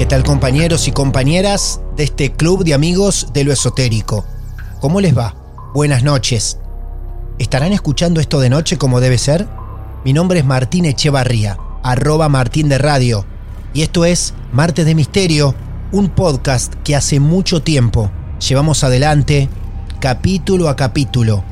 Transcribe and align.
¿Qué 0.00 0.06
tal 0.06 0.24
compañeros 0.24 0.88
y 0.88 0.92
compañeras 0.92 1.82
de 1.94 2.04
este 2.04 2.32
club 2.32 2.64
de 2.64 2.72
amigos 2.72 3.26
de 3.34 3.44
lo 3.44 3.52
esotérico? 3.52 4.24
¿Cómo 4.80 4.98
les 5.02 5.14
va? 5.14 5.34
Buenas 5.74 6.02
noches. 6.02 6.58
¿Estarán 7.38 7.74
escuchando 7.74 8.18
esto 8.18 8.40
de 8.40 8.48
noche 8.48 8.78
como 8.78 9.00
debe 9.00 9.18
ser? 9.18 9.46
Mi 10.02 10.14
nombre 10.14 10.38
es 10.38 10.46
Martín 10.46 10.86
Echevarría, 10.86 11.58
arroba 11.82 12.30
Martín 12.30 12.70
de 12.70 12.78
Radio, 12.78 13.26
y 13.74 13.82
esto 13.82 14.06
es 14.06 14.32
Martes 14.52 14.86
de 14.86 14.94
Misterio, 14.94 15.54
un 15.92 16.08
podcast 16.08 16.72
que 16.82 16.96
hace 16.96 17.20
mucho 17.20 17.60
tiempo 17.60 18.10
llevamos 18.48 18.82
adelante 18.84 19.50
capítulo 20.00 20.70
a 20.70 20.76
capítulo. 20.76 21.44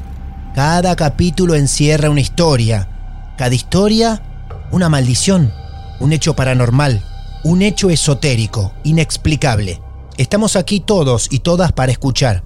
Cada 0.54 0.96
capítulo 0.96 1.54
encierra 1.54 2.08
una 2.08 2.22
historia, 2.22 2.88
cada 3.36 3.54
historia 3.54 4.22
una 4.70 4.88
maldición, 4.88 5.52
un 6.00 6.14
hecho 6.14 6.34
paranormal 6.34 7.04
un 7.44 7.62
hecho 7.62 7.90
esotérico, 7.90 8.72
inexplicable. 8.84 9.80
Estamos 10.16 10.56
aquí 10.56 10.80
todos 10.80 11.28
y 11.30 11.40
todas 11.40 11.72
para 11.72 11.92
escuchar. 11.92 12.42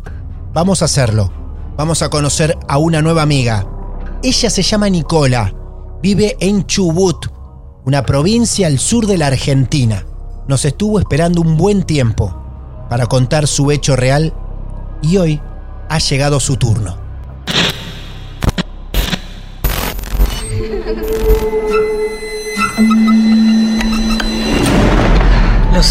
Vamos 0.52 0.82
a 0.82 0.84
hacerlo. 0.84 1.32
Vamos 1.76 2.02
a 2.02 2.10
conocer 2.10 2.58
a 2.68 2.78
una 2.78 3.00
nueva 3.00 3.22
amiga. 3.22 3.66
Ella 4.22 4.50
se 4.50 4.62
llama 4.62 4.90
Nicola. 4.90 5.54
Vive 6.02 6.36
en 6.40 6.66
Chubut, 6.66 7.26
una 7.84 8.04
provincia 8.04 8.66
al 8.66 8.78
sur 8.78 9.06
de 9.06 9.18
la 9.18 9.28
Argentina. 9.28 10.04
Nos 10.48 10.64
estuvo 10.64 10.98
esperando 10.98 11.40
un 11.40 11.56
buen 11.56 11.84
tiempo 11.84 12.36
para 12.90 13.06
contar 13.06 13.46
su 13.46 13.70
hecho 13.70 13.96
real 13.96 14.34
y 15.00 15.16
hoy 15.16 15.40
ha 15.88 15.98
llegado 15.98 16.40
su 16.40 16.56
turno. 16.56 16.96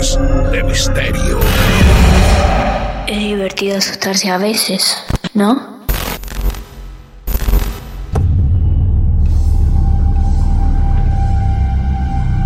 De 0.00 0.64
Misterio. 0.64 1.38
Es 3.06 3.18
divertido 3.18 3.76
asustarse 3.76 4.30
a 4.30 4.38
veces, 4.38 4.96
¿no? 5.34 5.82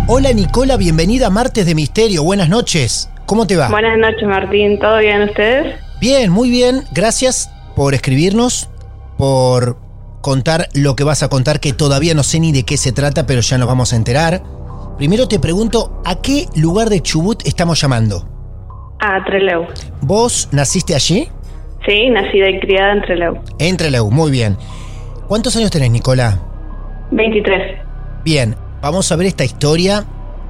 Hola 0.09 0.33
Nicola, 0.33 0.75
bienvenida 0.75 1.27
a 1.27 1.29
Martes 1.29 1.65
de 1.65 1.75
Misterio. 1.75 2.25
Buenas 2.25 2.49
noches. 2.49 3.09
¿Cómo 3.25 3.47
te 3.47 3.55
va? 3.55 3.69
Buenas 3.69 3.97
noches, 3.99 4.27
Martín. 4.27 4.77
¿Todo 4.77 4.97
bien 4.97 5.21
ustedes? 5.21 5.79
Bien, 6.01 6.29
muy 6.29 6.49
bien. 6.49 6.83
Gracias 6.91 7.49
por 7.73 7.93
escribirnos, 7.93 8.69
por 9.17 9.77
contar 10.19 10.67
lo 10.73 10.97
que 10.97 11.05
vas 11.05 11.23
a 11.23 11.29
contar, 11.29 11.61
que 11.61 11.71
todavía 11.71 12.15
no 12.15 12.23
sé 12.23 12.41
ni 12.41 12.51
de 12.51 12.63
qué 12.63 12.75
se 12.75 12.91
trata, 12.91 13.25
pero 13.25 13.39
ya 13.39 13.57
nos 13.57 13.69
vamos 13.69 13.93
a 13.93 13.95
enterar. 13.95 14.43
Primero 14.97 15.27
te 15.27 15.39
pregunto, 15.39 16.01
¿a 16.05 16.21
qué 16.21 16.45
lugar 16.55 16.87
de 16.89 17.01
Chubut 17.01 17.45
estamos 17.45 17.81
llamando? 17.81 18.23
A 18.99 19.21
Treleu. 19.25 19.65
¿Vos 20.01 20.47
naciste 20.53 20.95
allí? 20.95 21.27
Sí, 21.85 22.09
nacida 22.09 22.49
y 22.49 22.59
criada 22.61 22.93
en 22.93 23.01
Treleu. 23.01 23.37
En 23.59 23.75
Trelew, 23.75 24.09
muy 24.09 24.31
bien. 24.31 24.55
¿Cuántos 25.27 25.57
años 25.57 25.69
tenés, 25.69 25.91
Nicola? 25.91 26.39
23. 27.11 27.77
Bien, 28.23 28.55
vamos 28.81 29.11
a 29.11 29.17
ver 29.17 29.27
esta 29.27 29.43
historia. 29.43 30.05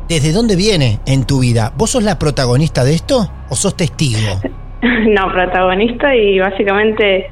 ¿Desde 0.07 0.31
dónde 0.31 0.55
viene 0.55 0.99
en 1.07 1.25
tu 1.25 1.39
vida? 1.39 1.73
¿Vos 1.75 1.89
sos 1.89 2.03
la 2.03 2.19
protagonista 2.19 2.83
de 2.83 2.93
esto 2.93 3.27
o 3.49 3.55
sos 3.55 3.75
testigo? 3.75 4.41
no, 4.83 5.31
protagonista 5.33 6.15
y 6.15 6.37
básicamente 6.37 7.31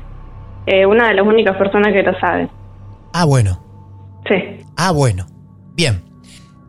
eh, 0.66 0.85
una 0.88 1.09
de 1.09 1.13
las 1.13 1.28
únicas 1.28 1.56
personas 1.57 1.94
que 1.94 2.02
lo 2.02 2.19
sabe. 2.19 2.50
Ah, 3.13 3.25
bueno. 3.25 3.63
Sí. 4.28 4.66
Ah, 4.75 4.91
bueno. 4.91 5.28
Bien. 5.75 6.12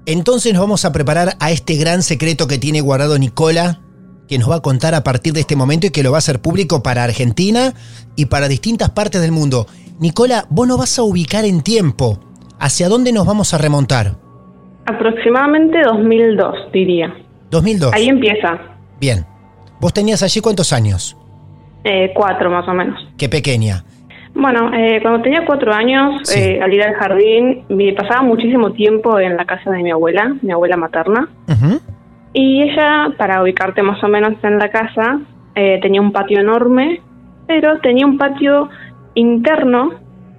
Entonces 0.07 0.53
nos 0.53 0.61
vamos 0.61 0.85
a 0.85 0.93
preparar 0.93 1.37
a 1.41 1.51
este 1.51 1.77
gran 1.77 2.03
secreto 2.03 2.47
que 2.47 2.59
tiene 2.59 2.81
guardado 2.83 3.19
Nicola, 3.19 3.81
que 4.29 4.39
nos 4.39 4.51
va 4.51 4.57
a 4.57 4.63
contar 4.63 4.95
a 4.95 5.03
partir 5.03 5.33
de 5.33 5.41
este 5.41 5.57
momento 5.57 5.87
y 5.87 5.91
que 5.91 6.03
lo 6.03 6.11
va 6.11 6.19
a 6.19 6.25
hacer 6.25 6.41
público 6.41 6.83
para 6.83 7.05
Argentina 7.05 7.73
y 8.17 8.27
para 8.27 8.49
distintas 8.49 8.91
partes 8.91 9.23
del 9.23 9.33
mundo. 9.33 9.67
Nicola, 9.99 10.47
vos 10.51 10.69
nos 10.69 10.79
vas 10.79 10.99
a 10.99 11.03
ubicar 11.03 11.45
en 11.45 11.63
tiempo. 11.63 12.21
¿Hacia 12.59 12.89
dónde 12.89 13.13
nos 13.13 13.27
vamos 13.27 13.55
a 13.55 13.59
remontar? 13.59 14.15
Aproximadamente 14.87 15.79
2002, 15.83 16.73
diría. 16.73 17.15
2002. 17.51 17.93
Ahí 17.95 18.09
empieza. 18.09 18.59
Bien. 19.01 19.25
¿Vos 19.81 19.93
tenías 19.95 20.23
allí 20.23 20.41
cuántos 20.41 20.73
años? 20.73 21.17
Eh, 21.85 22.13
cuatro 22.15 22.51
más 22.51 22.67
o 22.69 22.75
menos. 22.75 22.99
Qué 23.17 23.29
pequeña. 23.29 23.85
Bueno, 24.35 24.71
eh, 24.75 24.99
cuando 25.01 25.23
tenía 25.23 25.45
cuatro 25.47 25.73
años, 25.73 26.23
Sí. 26.25 26.41
eh, 26.41 26.61
al 26.63 26.73
ir 26.73 26.83
al 26.83 26.95
jardín, 26.95 27.63
me 27.69 27.93
pasaba 27.93 28.23
muchísimo 28.23 28.73
tiempo 28.73 29.19
en 29.21 29.37
la 29.37 29.45
casa 29.45 29.71
de 29.71 29.83
mi 29.83 29.91
abuela, 29.91 30.35
mi 30.43 30.53
abuela 30.53 30.77
materna. 30.77 31.29
Ujú. 31.49 31.81
Y 32.33 32.63
ella, 32.63 33.11
para 33.17 33.43
ubicarte 33.43 33.83
más 33.83 34.03
o 34.03 34.09
menos 34.09 34.35
en 34.43 34.59
la 34.59 34.69
casa, 34.71 35.21
eh, 35.55 35.79
tenía 35.81 36.01
un 36.01 36.11
patio 36.13 36.41
enorme, 36.41 37.01
pero 37.47 37.79
tenía 37.79 38.05
un 38.07 38.19
patio 38.19 38.69
interno 39.15 39.93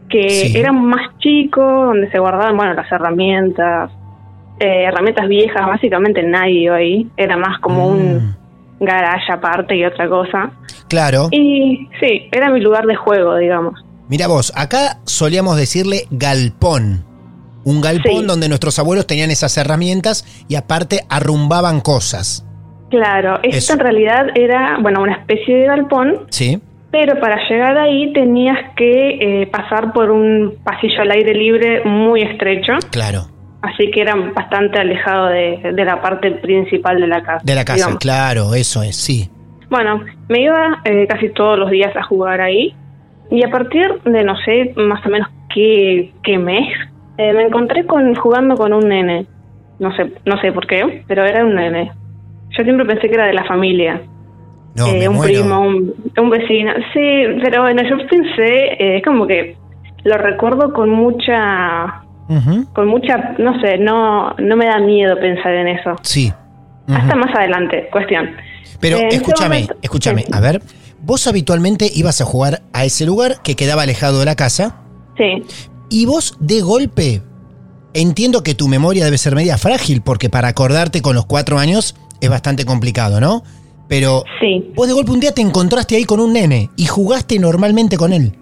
que 0.10 0.30
Sí. 0.30 0.58
era 0.60 0.74
más 0.74 1.18
chico, 1.20 1.62
donde 1.62 2.12
se 2.12 2.20
guardaban, 2.20 2.58
bueno, 2.58 2.74
las 2.74 2.92
herramientas, 2.92 3.92
eh, 4.60 4.84
herramientas 4.88 5.28
viejas, 5.30 5.66
básicamente 5.66 6.22
nadie 6.22 6.70
ahí, 6.70 7.08
era 7.16 7.38
más 7.38 7.60
como 7.60 7.90
Mm. 7.92 7.94
un 7.94 8.36
garage 8.80 9.32
aparte 9.32 9.76
y 9.76 9.86
otra 9.86 10.08
cosa. 10.10 10.52
Claro. 10.88 11.30
Y 11.32 11.88
sí, 12.00 12.28
era 12.32 12.50
mi 12.52 12.60
lugar 12.62 12.86
de 12.86 12.96
juego, 12.96 13.36
digamos. 13.38 13.74
Mira 14.10 14.28
vos, 14.28 14.54
acá 14.56 14.98
solíamos 15.06 15.58
decirle 15.58 16.04
galpón. 16.12 17.04
Un 17.64 17.82
galpón 17.82 18.22
Sí. 18.22 18.26
donde 18.28 18.48
nuestros 18.50 18.78
abuelos 18.78 19.08
tenían 19.08 19.32
esas 19.32 19.58
herramientas 19.58 20.46
y 20.48 20.56
aparte 20.56 21.02
arrumbaban 21.10 21.82
cosas. 21.82 22.46
Claro, 22.92 23.40
esto 23.42 23.58
Eso. 23.58 23.74
en 23.74 23.80
realidad 23.80 24.26
era, 24.36 24.78
bueno, 24.82 25.02
una 25.02 25.14
especie 25.16 25.58
de 25.58 25.66
galpón, 25.66 26.28
¿Sí? 26.30 26.60
Pero 26.92 27.20
para 27.20 27.36
llegar 27.50 27.78
ahí 27.78 28.14
tenías 28.14 28.58
que 28.78 29.42
eh, 29.42 29.48
pasar 29.48 29.92
por 29.92 30.12
un 30.12 30.54
pasillo 30.64 31.02
al 31.02 31.12
aire 31.12 31.34
libre 31.34 31.84
muy 31.84 32.22
estrecho, 32.22 32.74
Claro. 32.92 33.28
Así 33.66 33.90
que 33.92 34.02
era 34.02 34.16
bastante 34.16 34.80
alejado 34.80 35.28
de, 35.28 35.72
de 35.74 35.86
la 35.86 36.02
parte 36.02 36.32
principal 36.32 37.00
de 37.00 37.08
la 37.08 37.22
casa. 37.24 37.42
De 37.44 37.56
la 37.56 37.64
casa, 37.66 37.76
digamos. 37.78 38.00
claro, 38.00 38.54
eso 38.56 38.84
es, 38.84 38.96
sí. 38.96 39.30
Bueno, 39.70 40.02
me 40.30 40.42
iba 40.42 40.82
eh, 40.86 41.08
casi 41.08 41.30
todos 41.30 41.58
los 41.58 41.70
días 41.72 41.96
a 41.96 42.04
jugar 42.04 42.40
ahí 42.42 42.74
y 43.32 43.44
a 43.44 43.50
partir 43.50 43.88
de 44.06 44.24
no 44.24 44.36
sé 44.38 44.74
más 44.78 45.04
o 45.06 45.10
menos 45.10 45.28
qué, 45.54 46.12
qué 46.24 46.38
mes 46.38 46.68
eh, 47.18 47.34
me 47.34 47.44
encontré 47.44 47.86
con 47.86 48.14
jugando 48.16 48.56
con 48.56 48.74
un 48.74 48.88
nene. 48.88 49.26
No 49.80 49.94
sé, 49.96 50.12
no 50.26 50.40
sé 50.40 50.52
por 50.52 50.68
qué, 50.68 51.04
pero 51.08 51.26
era 51.26 51.44
un 51.44 51.56
nene. 51.56 51.92
yo 52.52 52.64
siempre 52.64 52.86
pensé 52.86 53.08
que 53.10 53.16
era 53.16 53.26
de 53.26 53.34
la 53.34 53.44
familia. 53.46 54.02
No, 54.76 54.88
Eh, 54.88 55.08
un 55.08 55.16
muero. 55.16 55.34
primo, 55.42 55.60
un, 55.62 55.94
un 56.18 56.30
vecino. 56.30 56.72
Sí, 56.94 57.24
pero 57.44 57.62
bueno, 57.64 57.82
yo 57.90 57.98
pensé, 58.08 58.74
eh, 58.74 58.98
es 58.98 59.04
como 59.04 59.26
que 59.26 59.56
lo 60.04 60.18
recuerdo 60.18 60.72
con 60.74 60.90
mucha, 60.90 62.04
Con 62.74 62.88
mucha, 62.88 63.36
no 63.38 63.60
sé, 63.62 63.78
no, 63.78 64.34
no 64.38 64.56
me 64.56 64.66
da 64.66 64.80
miedo 64.80 65.20
pensar 65.20 65.54
en 65.54 65.68
eso. 65.68 65.96
Sí. 66.02 66.32
Hasta 66.88 67.16
más 67.16 67.36
adelante, 67.36 67.88
cuestión. 67.92 68.30
Pero 68.80 68.98
Eh, 68.98 69.08
ese 69.08 69.18
escúchame, 69.18 69.56
momento- 69.62 69.76
escúchame, 69.82 70.22
sí. 70.24 70.28
a 70.32 70.40
ver, 70.40 70.62
vos 71.02 71.26
habitualmente 71.28 71.90
ibas 71.94 72.22
a 72.22 72.26
jugar 72.26 72.62
a 72.74 72.84
ese 72.86 73.06
lugar 73.06 73.42
que 73.44 73.56
quedaba 73.56 73.84
alejado 73.84 74.20
de 74.20 74.26
la 74.26 74.36
casa 74.36 74.78
Sí, 75.18 75.44
y 75.90 76.06
vos 76.06 76.36
de 76.40 76.62
golpe, 76.62 77.22
entiendo 77.94 78.44
que 78.44 78.54
tu 78.56 78.68
memoria 78.68 79.06
debe 79.06 79.18
ser 79.18 79.36
media 79.36 79.58
frágil 79.58 80.02
porque 80.02 80.30
para 80.30 80.48
acordarte 80.50 81.02
con 81.02 81.16
los 81.16 81.26
cuatro 81.26 81.58
años 81.60 81.96
es 82.22 82.30
bastante 82.30 82.66
complicado, 82.66 83.20
¿no? 83.22 83.44
Pero 83.88 84.24
sí. 84.40 84.72
vos 84.76 84.88
de 84.88 84.94
golpe 84.94 85.12
un 85.12 85.20
día 85.20 85.32
te 85.32 85.42
encontraste 85.42 85.96
ahí 85.96 86.06
con 86.06 86.20
un 86.20 86.34
nene 86.34 86.70
y 86.76 86.86
jugaste 86.88 87.38
normalmente 87.40 87.98
con 87.98 88.14
él. 88.14 88.34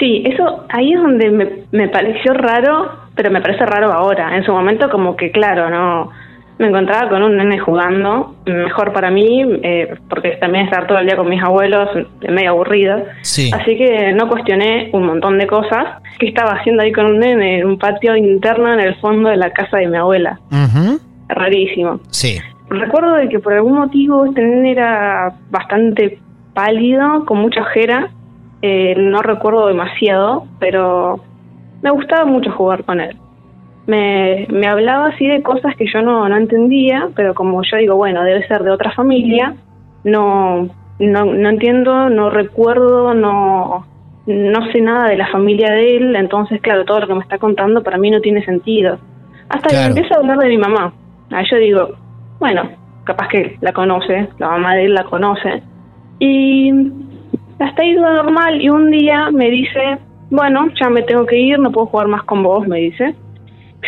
Sí, 0.00 0.24
eso 0.26 0.64
ahí 0.70 0.92
es 0.92 1.00
donde 1.00 1.30
me, 1.30 1.48
me 1.70 1.88
pareció 1.88 2.32
raro, 2.34 2.90
pero 3.14 3.30
me 3.30 3.40
parece 3.40 3.64
raro 3.64 3.92
ahora. 3.92 4.36
En 4.36 4.44
su 4.44 4.50
momento 4.50 4.90
como 4.90 5.14
que, 5.14 5.30
claro, 5.30 5.70
no 5.70 6.10
me 6.60 6.68
encontraba 6.68 7.08
con 7.08 7.22
un 7.22 7.38
nene 7.38 7.58
jugando, 7.58 8.34
mejor 8.44 8.92
para 8.92 9.10
mí, 9.10 9.42
eh, 9.62 9.94
porque 10.10 10.32
también 10.32 10.66
estar 10.66 10.86
todo 10.86 10.98
el 10.98 11.06
día 11.06 11.16
con 11.16 11.26
mis 11.26 11.42
abuelos 11.42 11.88
es 12.20 12.30
medio 12.30 12.50
aburrido. 12.50 13.02
Sí. 13.22 13.50
Así 13.50 13.78
que 13.78 14.12
no 14.12 14.28
cuestioné 14.28 14.90
un 14.92 15.06
montón 15.06 15.38
de 15.38 15.46
cosas 15.46 16.02
que 16.18 16.28
estaba 16.28 16.52
haciendo 16.52 16.82
ahí 16.82 16.92
con 16.92 17.06
un 17.06 17.18
nene 17.18 17.60
en 17.60 17.66
un 17.66 17.78
patio 17.78 18.14
interno 18.14 18.74
en 18.74 18.80
el 18.80 18.94
fondo 18.96 19.30
de 19.30 19.38
la 19.38 19.50
casa 19.52 19.78
de 19.78 19.88
mi 19.88 19.96
abuela. 19.96 20.38
Ujú, 20.50 21.00
Rarísimo. 21.28 22.00
Sí. 22.10 22.38
Recuerdo 22.68 23.14
de 23.14 23.30
que 23.30 23.38
por 23.38 23.54
algún 23.54 23.78
motivo 23.78 24.26
este 24.26 24.42
nene 24.42 24.72
era 24.72 25.32
bastante 25.50 26.18
pálido, 26.52 27.24
con 27.24 27.38
mucha 27.38 27.62
ojera. 27.62 28.10
Eh, 28.62 28.94
no 28.98 29.22
recuerdo 29.22 29.66
demasiado, 29.66 30.44
pero 30.58 31.20
me 31.82 31.90
gustaba 31.90 32.24
mucho 32.24 32.50
jugar 32.52 32.84
con 32.84 33.00
él. 33.00 33.16
Me, 33.86 34.46
me 34.50 34.66
hablaba 34.66 35.06
así 35.08 35.26
de 35.26 35.42
cosas 35.42 35.74
que 35.76 35.86
yo 35.92 36.02
no, 36.02 36.28
no 36.28 36.36
entendía, 36.36 37.08
pero 37.16 37.34
como 37.34 37.62
yo 37.62 37.76
digo, 37.78 37.96
bueno, 37.96 38.22
debe 38.22 38.46
ser 38.46 38.62
de 38.62 38.70
otra 38.70 38.92
familia, 38.92 39.54
no, 40.04 40.68
no, 40.98 41.24
no 41.24 41.48
entiendo, 41.48 42.10
no 42.10 42.30
recuerdo, 42.30 43.14
no, 43.14 43.86
no 44.26 44.72
sé 44.72 44.80
nada 44.80 45.08
de 45.08 45.16
la 45.16 45.26
familia 45.28 45.72
de 45.72 45.96
él, 45.96 46.14
entonces 46.14 46.60
claro, 46.60 46.84
todo 46.84 47.00
lo 47.00 47.06
que 47.08 47.14
me 47.14 47.20
está 47.22 47.38
contando 47.38 47.82
para 47.82 47.98
mí 47.98 48.10
no 48.10 48.20
tiene 48.20 48.44
sentido. 48.44 48.98
Hasta 49.48 49.68
Claro. 49.70 49.94
que 49.94 49.98
empieza 50.00 50.14
a 50.14 50.18
hablar 50.18 50.38
de 50.38 50.48
mi 50.48 50.58
mamá. 50.58 50.92
Ahí 51.32 51.44
yo 51.50 51.56
digo, 51.56 51.88
bueno, 52.38 52.70
capaz 53.04 53.28
que 53.28 53.56
la 53.60 53.72
conoce, 53.72 54.28
la 54.38 54.50
mamá 54.50 54.74
de 54.74 54.84
él 54.84 54.94
la 54.94 55.04
conoce. 55.04 55.62
Y 56.20 56.70
hasta 57.64 57.82
ahí 57.82 57.94
todo 57.94 58.12
normal 58.12 58.60
y 58.60 58.68
un 58.68 58.90
día 58.90 59.30
me 59.30 59.50
dice, 59.50 59.98
bueno, 60.30 60.68
ya 60.80 60.88
me 60.88 61.02
tengo 61.02 61.26
que 61.26 61.38
ir, 61.38 61.58
no 61.58 61.70
puedo 61.70 61.86
jugar 61.86 62.08
más 62.08 62.22
con 62.24 62.42
vos, 62.42 62.66
me 62.66 62.78
dice. 62.78 63.14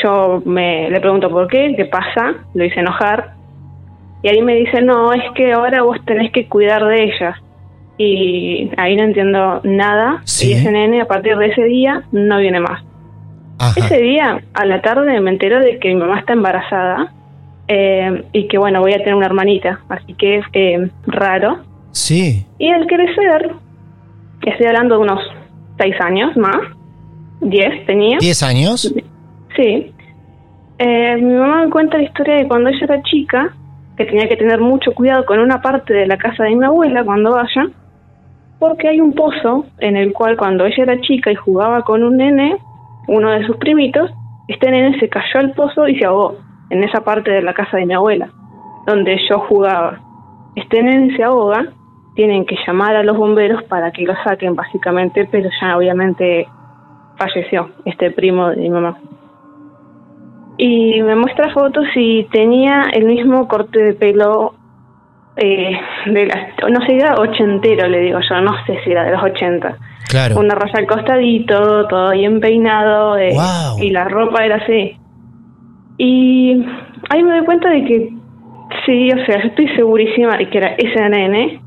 Yo 0.03 0.43
me 0.45 0.91
le 0.91 1.01
pregunto 1.01 1.31
por 1.31 1.49
qué, 1.49 1.75
qué 1.77 1.85
pasa, 1.87 2.35
lo 2.55 2.65
hice 2.65 2.81
enojar. 2.81 3.35
Y 4.23 4.29
ahí 4.29 4.43
me 4.43 4.55
dice, 4.55 4.83
no, 4.83 5.13
es 5.13 5.23
que 5.35 5.53
ahora 5.53 5.83
vos 5.83 5.99
tenés 6.05 6.31
que 6.33 6.49
cuidar 6.49 6.85
de 6.85 7.05
ella. 7.05 7.41
Y 7.99 8.71
ahí 8.77 8.97
no 8.97 9.05
entiendo 9.05 9.61
nada. 9.65 10.23
Sí. 10.25 10.51
Y 10.51 10.53
ese 10.55 10.71
nene 10.71 11.01
a 11.01 11.07
partir 11.07 11.37
de 11.37 11.47
ese 11.47 11.65
día 11.65 12.03
no 12.13 12.39
viene 12.39 12.61
más. 12.61 12.83
Ajá. 13.59 13.75
Ese 13.77 13.99
día, 13.99 14.43
a 14.55 14.65
la 14.65 14.81
tarde, 14.81 15.21
me 15.21 15.31
entero 15.31 15.61
de 15.61 15.79
que 15.79 15.89
mi 15.89 15.97
mamá 15.97 16.19
está 16.19 16.33
embarazada 16.33 17.13
eh, 17.69 18.25
y 18.33 18.49
que, 18.49 18.59
bueno, 18.59 18.81
voy 18.81 18.93
a 18.93 18.99
tener 18.99 19.15
una 19.15 19.27
hermanita. 19.27 19.81
Así 19.89 20.15
que 20.15 20.39
es 20.39 20.45
eh, 20.53 20.89
raro. 21.07 21.59
Sí. 21.93 22.47
Y 22.59 22.69
al 22.71 22.87
crecer, 22.87 23.53
estoy 24.45 24.67
hablando 24.67 24.97
de 24.97 25.01
unos 25.03 25.21
seis 25.79 25.95
años 26.01 26.37
más, 26.37 26.61
diez 27.41 27.87
tenía. 27.87 28.19
¿Diez 28.19 28.43
años? 28.43 28.93
Sí. 29.57 29.93
Eh, 30.79 31.17
mi 31.17 31.35
mamá 31.35 31.65
me 31.65 31.71
cuenta 31.71 31.97
la 31.97 32.05
historia 32.05 32.37
de 32.37 32.49
cuando 32.49 32.71
ella 32.71 32.81
era 32.83 33.03
chica, 33.03 33.55
que 33.97 34.07
tenía 34.07 34.29
que 34.29 34.37
tener 34.37 34.61
mucho 34.61 34.93
cuidado 34.93 35.25
con 35.27 35.39
una 35.39 35.61
parte 35.61 35.93
de 35.93 36.07
la 36.07 36.17
casa 36.17 36.45
de 36.45 36.57
mi 36.57 36.65
abuela 36.65 37.05
cuando 37.05 37.33
vaya, 37.33 37.69
porque 38.59 38.89
hay 38.89 39.01
un 39.01 39.13
pozo 39.13 39.67
en 39.79 39.97
el 39.97 40.13
cual 40.13 40.37
cuando 40.37 40.65
ella 40.65 40.83
era 40.85 41.01
chica 41.01 41.31
y 41.31 41.35
jugaba 41.35 41.83
con 41.83 42.03
un 42.03 42.17
nene, 42.17 42.57
uno 43.09 43.31
de 43.31 43.47
sus 43.47 43.57
primitos, 43.57 44.11
este 44.49 44.71
nene 44.71 44.99
se 44.99 45.09
cayó 45.09 45.41
al 45.41 45.53
pozo 45.53 45.87
y 45.89 45.99
se 45.99 46.07
ahogó 46.07 46.39
en 46.71 46.83
esa 46.83 47.03
parte 47.03 47.31
de 47.31 47.43
la 47.43 47.55
casa 47.55 47.77
de 47.77 47.87
mi 47.87 47.95
abuela, 47.95 48.31
donde 48.87 49.19
yo 49.29 49.39
jugaba. 49.41 50.01
Este 50.57 50.83
nene 50.83 51.17
se 51.17 51.23
ahoga, 51.23 51.67
tienen 52.15 52.45
que 52.45 52.57
llamar 52.67 52.97
a 52.97 53.03
los 53.03 53.17
bomberos 53.17 53.63
para 53.65 53.91
que 53.91 54.03
lo 54.03 54.15
saquen 54.25 54.55
básicamente, 54.55 55.27
pero 55.31 55.49
ya 55.61 55.77
obviamente 55.77 56.47
falleció 57.17 57.71
este 57.85 58.11
primo 58.11 58.49
de 58.51 58.57
mi 58.57 58.71
mamá. 58.71 58.99
Y 60.59 61.03
me 61.03 61.17
muestra 61.17 61.51
fotos 61.53 61.87
y 61.95 62.25
tenía 62.25 62.85
el 62.93 63.05
mismo 63.07 63.49
corte 63.49 63.79
de 63.83 63.95
pelo 63.95 64.55
eh, 65.37 65.73
de 66.07 66.27
las, 66.27 66.71
no 66.71 66.85
sé, 66.87 66.97
era 66.97 67.15
ochentero, 67.15 67.89
le 67.89 68.01
digo 68.01 68.19
yo, 68.29 68.41
no 68.43 68.53
sé 68.67 68.79
si 68.85 68.93
era 68.93 69.05
de 69.05 69.13
los 69.13 69.23
80. 69.23 69.77
Claro. 70.11 70.39
Una 70.39 70.55
raya 70.55 70.79
al 70.79 70.87
costadito, 70.87 71.89
todo 71.89 72.11
bien 72.11 72.39
peinado, 72.41 73.17
eh, 73.17 73.31
Wow. 73.33 73.83
y 73.83 73.91
la 73.91 74.05
ropa 74.05 74.45
era 74.45 74.57
así. 74.57 74.95
Y 75.97 76.63
ahí 77.09 77.23
me 77.23 77.37
doy 77.39 77.45
cuenta 77.47 77.71
de 77.71 77.85
que 77.85 78.13
sí, 78.85 79.11
o 79.11 79.25
sea, 79.25 79.41
yo 79.43 79.49
estoy 79.49 79.69
segurísima 79.75 80.37
de 80.37 80.51
que 80.51 80.59
era 80.59 80.75
ese 80.77 81.09
nene, 81.09 81.62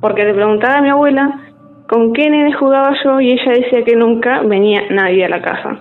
porque 0.00 0.24
le 0.24 0.34
preguntaba 0.34 0.78
a 0.78 0.82
mi 0.82 0.88
abuela 0.90 1.40
con 1.88 2.12
qué 2.12 2.30
nene 2.30 2.52
jugaba 2.54 2.94
yo 3.04 3.20
y 3.20 3.32
ella 3.32 3.52
decía 3.52 3.84
que 3.84 3.96
nunca 3.96 4.40
venía 4.42 4.82
nadie 4.90 5.24
a 5.24 5.28
la 5.28 5.42
casa. 5.42 5.78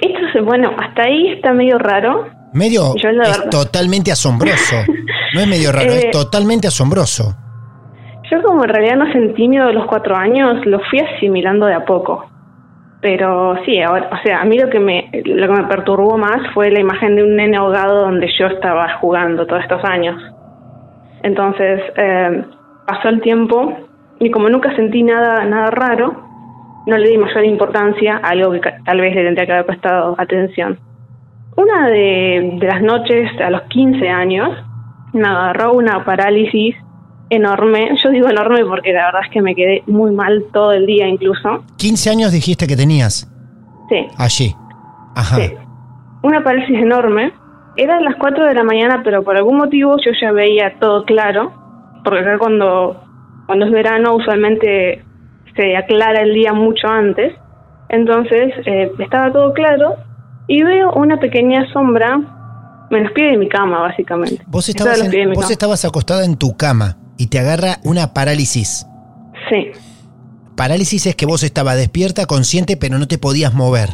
Esto 0.00 0.20
se, 0.32 0.40
bueno, 0.40 0.70
hasta 0.78 1.02
ahí 1.04 1.28
está 1.28 1.52
medio 1.52 1.78
raro. 1.78 2.26
Medio 2.52 2.94
Yo 2.96 3.08
es 3.10 3.16
verdad- 3.16 3.50
totalmente 3.50 4.10
asombroso. 4.12 4.76
No 5.34 5.40
es 5.40 5.46
medio 5.48 5.72
raro, 5.72 5.86
Eh, 5.92 6.00
es 6.06 6.10
totalmente 6.10 6.66
asombroso. 6.68 7.34
Yo 8.30 8.42
como 8.42 8.64
en 8.64 8.70
realidad 8.70 8.96
no 8.96 9.12
sentí 9.12 9.46
miedo 9.46 9.68
de 9.68 9.72
los 9.74 9.86
cuatro 9.86 10.16
años, 10.16 10.64
lo 10.66 10.80
fui 10.90 10.98
asimilando 10.98 11.66
de 11.66 11.74
a 11.74 11.84
poco. 11.84 12.26
Pero 13.00 13.54
sí, 13.64 13.80
ahora, 13.80 14.08
o 14.10 14.16
sea, 14.26 14.40
a 14.40 14.44
mí 14.44 14.58
lo 14.58 14.68
que 14.68 14.80
me 14.80 15.10
lo 15.24 15.46
que 15.46 15.62
me 15.62 15.68
perturbó 15.68 16.18
más 16.18 16.38
fue 16.54 16.70
la 16.72 16.80
imagen 16.80 17.14
de 17.14 17.22
un 17.22 17.36
nene 17.36 17.56
ahogado 17.56 18.00
donde 18.02 18.26
yo 18.38 18.46
estaba 18.48 18.98
jugando 18.98 19.46
todos 19.46 19.62
estos 19.62 19.84
años. 19.84 20.16
Entonces 21.22 21.80
eh, 21.96 22.44
pasó 22.86 23.08
el 23.08 23.20
tiempo 23.20 23.72
y 24.20 24.30
como 24.30 24.48
nunca 24.48 24.74
sentí 24.76 25.02
nada 25.02 25.44
nada 25.44 25.70
raro, 25.70 26.22
no 26.86 26.96
le 26.96 27.08
di 27.08 27.18
mayor 27.18 27.44
importancia 27.44 28.16
a 28.22 28.28
algo 28.28 28.52
que 28.52 28.60
tal 28.84 29.00
vez 29.00 29.14
le 29.14 29.24
tendría 29.24 29.46
que 29.46 29.52
haber 29.52 29.66
prestado 29.66 30.14
atención. 30.18 30.78
Una 31.56 31.88
de, 31.88 32.58
de 32.60 32.66
las 32.66 32.82
noches 32.82 33.30
a 33.40 33.50
los 33.50 33.62
15 33.62 34.08
años 34.08 34.50
me 35.12 35.26
agarró 35.26 35.72
una 35.72 36.04
parálisis 36.04 36.76
enorme. 37.30 37.90
Yo 38.04 38.10
digo 38.10 38.28
enorme 38.28 38.64
porque 38.64 38.92
la 38.92 39.06
verdad 39.06 39.22
es 39.24 39.30
que 39.32 39.42
me 39.42 39.54
quedé 39.54 39.82
muy 39.86 40.12
mal 40.12 40.44
todo 40.52 40.72
el 40.72 40.86
día 40.86 41.08
incluso. 41.08 41.64
15 41.78 42.10
años 42.10 42.32
dijiste 42.32 42.66
que 42.66 42.76
tenías 42.76 43.30
Sí, 43.88 44.06
allí. 44.18 44.54
Ajá. 45.14 45.36
sí. 45.36 45.54
Una 46.22 46.42
parálisis 46.44 46.76
enorme. 46.78 47.32
Eran 47.76 48.04
las 48.04 48.14
4 48.16 48.46
de 48.46 48.54
la 48.54 48.64
mañana, 48.64 49.02
pero 49.04 49.22
por 49.22 49.36
algún 49.36 49.56
motivo 49.58 49.96
yo 50.04 50.10
ya 50.20 50.32
veía 50.32 50.74
todo 50.80 51.04
claro. 51.04 51.52
Porque 52.06 52.20
acá 52.20 52.38
cuando, 52.38 53.02
cuando 53.46 53.66
es 53.66 53.72
verano 53.72 54.14
usualmente 54.14 55.02
se 55.56 55.76
aclara 55.76 56.22
el 56.22 56.32
día 56.34 56.52
mucho 56.52 56.86
antes. 56.86 57.34
Entonces 57.88 58.52
eh, 58.64 58.92
estaba 59.00 59.32
todo 59.32 59.52
claro 59.52 59.94
y 60.46 60.62
veo 60.62 60.92
una 60.92 61.18
pequeña 61.18 61.66
sombra 61.72 62.20
en 62.92 63.02
los 63.02 63.10
pies 63.12 63.32
de 63.32 63.38
mi 63.38 63.48
cama, 63.48 63.80
básicamente. 63.80 64.40
Vos, 64.46 64.68
Estaba 64.68 64.92
estabas 64.92 64.98
en 65.00 65.04
los 65.06 65.10
pies 65.10 65.18
de 65.18 65.22
en- 65.24 65.28
mi 65.30 65.34
vos 65.34 65.44
cama. 65.46 65.52
estabas 65.52 65.84
acostada 65.84 66.24
en 66.24 66.36
tu 66.36 66.56
cama 66.56 66.96
y 67.18 67.26
te 67.26 67.40
agarra 67.40 67.78
una 67.84 68.14
parálisis. 68.14 68.86
Sí, 69.50 69.72
Parálisis 70.56 71.06
es 71.06 71.14
que 71.16 71.26
vos 71.26 71.42
estabas 71.42 71.76
despierta, 71.76 72.24
consciente, 72.26 72.76
pero 72.78 72.98
no 72.98 73.06
te 73.08 73.18
podías 73.18 73.52
mover. 73.52 73.88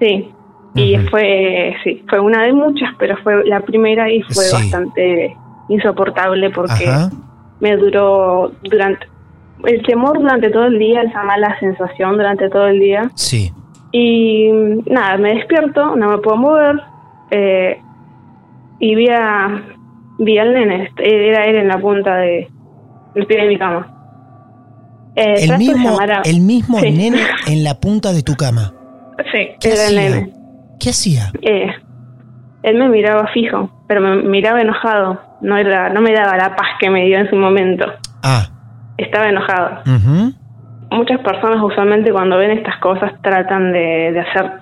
sí. 0.00 0.30
Y 0.74 0.96
fue, 1.10 1.74
sí, 1.84 2.02
fue 2.08 2.18
una 2.18 2.44
de 2.44 2.52
muchas, 2.54 2.88
pero 2.98 3.14
fue 3.22 3.44
la 3.44 3.60
primera 3.60 4.10
y 4.10 4.22
fue 4.22 4.44
Sí. 4.44 4.54
bastante 4.54 5.36
insoportable 5.72 6.50
porque 6.50 6.88
Ajá. 6.88 7.10
me 7.60 7.76
duró 7.76 8.52
durante 8.64 9.06
el 9.64 9.82
temor 9.82 10.18
durante 10.18 10.50
todo 10.50 10.64
el 10.66 10.78
día, 10.78 11.02
esa 11.02 11.22
mala 11.22 11.56
sensación 11.60 12.16
durante 12.16 12.48
todo 12.50 12.66
el 12.66 12.80
día. 12.80 13.10
Sí. 13.14 13.52
Y 13.92 14.48
nada, 14.86 15.16
me 15.18 15.34
despierto, 15.34 15.94
no 15.96 16.10
me 16.10 16.18
puedo 16.18 16.36
mover 16.36 16.80
eh, 17.30 17.80
y 18.80 18.94
vi, 18.94 19.08
a, 19.08 19.62
vi 20.18 20.38
al 20.38 20.52
nene, 20.54 20.90
era 20.98 21.44
él 21.46 21.56
en 21.56 21.68
la 21.68 21.78
punta 21.78 22.16
de, 22.16 22.48
del 23.14 23.26
pie 23.26 23.42
de 23.42 23.48
mi 23.48 23.58
cama. 23.58 23.88
Eh, 25.14 25.44
El 25.44 25.58
mismo, 25.58 25.98
el 26.24 26.40
mismo 26.40 26.78
Sí. 26.80 26.90
nene 26.90 27.18
en 27.46 27.62
la 27.64 27.74
punta 27.78 28.12
de 28.12 28.22
tu 28.22 28.34
cama. 28.34 28.72
Sí, 29.30 29.48
¿Qué 29.60 29.72
era 29.72 29.86
el 29.88 29.98
hacía? 29.98 30.10
nene. 30.10 30.32
¿Qué 30.80 30.90
hacía? 30.90 31.30
Eh, 31.42 31.66
él 32.62 32.78
me 32.78 32.88
miraba 32.88 33.26
fijo, 33.28 33.70
pero 33.86 34.00
me 34.00 34.16
miraba 34.22 34.60
enojado. 34.62 35.20
No 35.42 35.56
era, 35.58 35.90
no 35.90 36.00
me 36.00 36.12
daba 36.12 36.36
la 36.36 36.56
paz 36.56 36.68
que 36.80 36.88
me 36.88 37.04
dio 37.04 37.18
en 37.18 37.28
su 37.28 37.36
momento. 37.36 37.84
Ah. 38.22 38.46
Estaba 38.96 39.28
enojado. 39.28 39.80
Muchas 40.90 41.20
personas 41.20 41.62
usualmente 41.62 42.12
cuando 42.12 42.36
ven 42.38 42.50
estas 42.52 42.76
cosas 42.78 43.12
tratan 43.22 43.72
de, 43.72 44.12
de 44.12 44.20
hacer, 44.20 44.52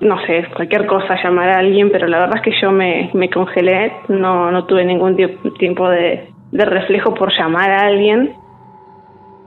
no 0.00 0.18
sé, 0.26 0.46
cualquier 0.54 0.86
cosa, 0.86 1.16
llamar 1.22 1.48
a 1.48 1.58
alguien, 1.58 1.90
pero 1.90 2.06
la 2.06 2.18
verdad 2.20 2.36
es 2.36 2.42
que 2.42 2.60
yo 2.60 2.70
me, 2.70 3.10
me 3.14 3.30
congelé, 3.30 3.92
no, 4.08 4.50
no 4.50 4.64
tuve 4.66 4.84
ningún 4.84 5.16
tie- 5.16 5.38
tiempo 5.58 5.88
de, 5.88 6.28
de 6.52 6.64
reflejo 6.64 7.14
por 7.14 7.32
llamar 7.36 7.70
a 7.70 7.86
alguien. 7.86 8.32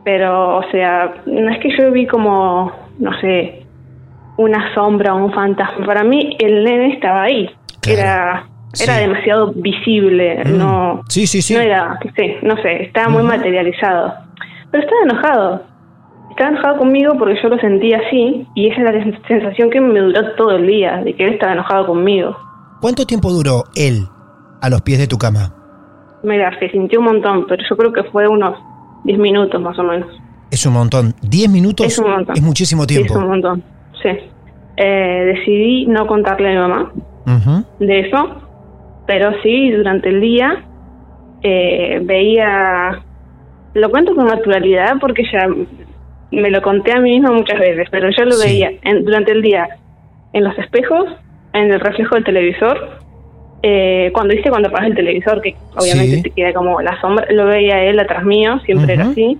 Pero, 0.03 0.57
o 0.57 0.63
sea, 0.71 1.13
no 1.27 1.51
es 1.51 1.59
que 1.59 1.69
yo 1.77 1.91
vi 1.91 2.07
como, 2.07 2.71
no 2.97 3.13
sé, 3.21 3.63
una 4.37 4.73
sombra 4.73 5.13
o 5.13 5.23
un 5.23 5.31
fantasma. 5.31 5.85
Para 5.85 6.03
mí 6.03 6.35
el 6.39 6.63
nene 6.63 6.93
estaba 6.93 7.21
ahí. 7.21 7.47
Era, 7.87 8.45
era 8.79 8.95
Sí. 8.95 9.01
demasiado 9.01 9.51
visible, 9.55 10.43
Mm. 10.45 10.57
no, 10.57 11.01
Sí, 11.09 11.27
sí, 11.27 11.41
sí. 11.41 11.53
no 11.55 11.61
era, 11.61 11.99
sí, 12.15 12.35
no 12.41 12.55
sé, 12.57 12.83
estaba 12.83 13.09
muy 13.09 13.23
materializado. 13.23 14.13
Pero 14.71 14.83
estaba 14.83 15.01
enojado. 15.03 15.63
Estaba 16.29 16.49
enojado 16.51 16.77
conmigo 16.77 17.13
porque 17.19 17.35
yo 17.43 17.49
lo 17.49 17.57
sentía 17.59 17.97
así 18.07 18.47
y 18.55 18.69
esa 18.69 18.81
es 18.81 18.95
la 18.95 19.17
sensación 19.27 19.69
que 19.69 19.81
me 19.81 19.99
duró 19.99 20.33
todo 20.35 20.51
el 20.55 20.65
día, 20.65 21.01
de 21.03 21.13
que 21.13 21.25
él 21.25 21.33
estaba 21.33 21.51
enojado 21.53 21.87
conmigo. 21.87 22.37
¿Cuánto 22.79 23.05
tiempo 23.05 23.29
duró 23.31 23.65
él 23.75 24.05
a 24.61 24.69
los 24.69 24.81
pies 24.81 24.99
de 24.99 25.07
tu 25.07 25.17
cama? 25.17 25.53
Mira, 26.23 26.57
se 26.59 26.69
sintió 26.69 26.99
un 26.99 27.05
montón, 27.05 27.45
pero 27.47 27.61
yo 27.69 27.75
creo 27.75 27.91
que 27.91 28.03
fue 28.05 28.27
unos 28.27 28.55
10 29.03 29.19
minutos 29.19 29.59
más 29.61 29.77
o 29.77 29.83
menos. 29.83 30.07
Es 30.49 30.65
un 30.65 30.73
montón. 30.73 31.13
¿10 31.21 31.49
minutos? 31.49 31.85
Es 31.85 31.99
un 31.99 32.09
montón. 32.09 32.35
Es 32.35 32.41
muchísimo 32.41 32.83
Sí, 32.83 32.87
tiempo. 32.95 33.13
es 33.13 33.19
un 33.19 33.27
montón, 33.27 33.63
sí. 34.01 34.09
Eh, 34.77 35.33
decidí 35.35 35.85
no 35.87 36.07
contarle 36.07 36.49
a 36.49 36.51
mi 36.51 36.57
mamá 36.57 36.91
de 37.79 37.99
eso, 37.99 38.40
pero 39.11 39.33
sí, 39.43 39.71
durante 39.71 40.07
el 40.07 40.21
día 40.21 40.63
eh, 41.43 41.99
veía... 42.01 43.03
Lo 43.73 43.89
cuento 43.89 44.15
con 44.15 44.25
naturalidad 44.27 44.93
porque 45.01 45.23
ya 45.29 45.49
me 46.31 46.49
lo 46.49 46.61
conté 46.61 46.93
a 46.93 47.01
mí 47.01 47.11
misma 47.19 47.31
muchas 47.33 47.59
veces, 47.59 47.89
pero 47.91 48.09
yo 48.09 48.23
lo 48.23 48.31
Sí. 48.31 48.47
veía 48.47 48.71
en- 48.83 49.03
durante 49.03 49.33
el 49.33 49.41
día 49.41 49.67
en 50.31 50.45
los 50.45 50.57
espejos, 50.57 51.09
en 51.51 51.71
el 51.73 51.81
reflejo 51.81 52.15
del 52.15 52.23
televisor, 52.23 52.99
eh, 53.63 54.11
cuando 54.13 54.33
hice 54.33 54.49
cuando 54.49 54.69
apagas 54.69 54.87
el 54.91 54.95
televisor, 54.95 55.41
que 55.41 55.55
obviamente 55.75 56.15
Sí. 56.15 56.21
te 56.23 56.29
queda 56.29 56.53
como 56.53 56.79
la 56.81 56.99
sombra, 57.01 57.25
lo 57.31 57.45
veía 57.47 57.83
él 57.83 57.99
atrás 57.99 58.23
mío, 58.23 58.59
siempre 58.65 58.93
era 58.93 59.07
así. 59.09 59.37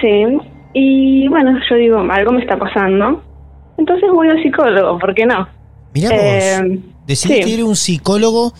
Sí, 0.00 0.24
y 0.74 1.26
bueno, 1.28 1.58
yo 1.70 1.76
digo, 1.76 1.98
algo 2.10 2.32
me 2.32 2.42
está 2.42 2.58
pasando. 2.58 3.22
Entonces 3.78 4.10
voy 4.12 4.28
al 4.28 4.42
psicólogo, 4.42 4.98
¿por 4.98 5.14
qué 5.14 5.24
no? 5.24 5.48
Eh, 6.12 6.78
Decidiste 7.10 7.42
sí. 7.48 7.54
ir 7.54 7.60
a 7.60 7.64
un 7.64 7.76
psicólogo, 7.76 8.52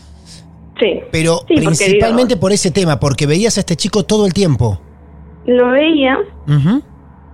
Sí, 0.80 0.98
pero 1.12 1.40
Sí, 1.46 1.54
porque 1.54 1.66
principalmente 1.66 2.36
por 2.36 2.52
ese 2.52 2.70
tema, 2.70 2.98
porque 2.98 3.26
veías 3.26 3.56
a 3.58 3.60
este 3.60 3.76
chico 3.76 4.02
todo 4.04 4.26
el 4.26 4.32
tiempo. 4.32 4.80
lo 5.46 5.68
veía 5.70 6.18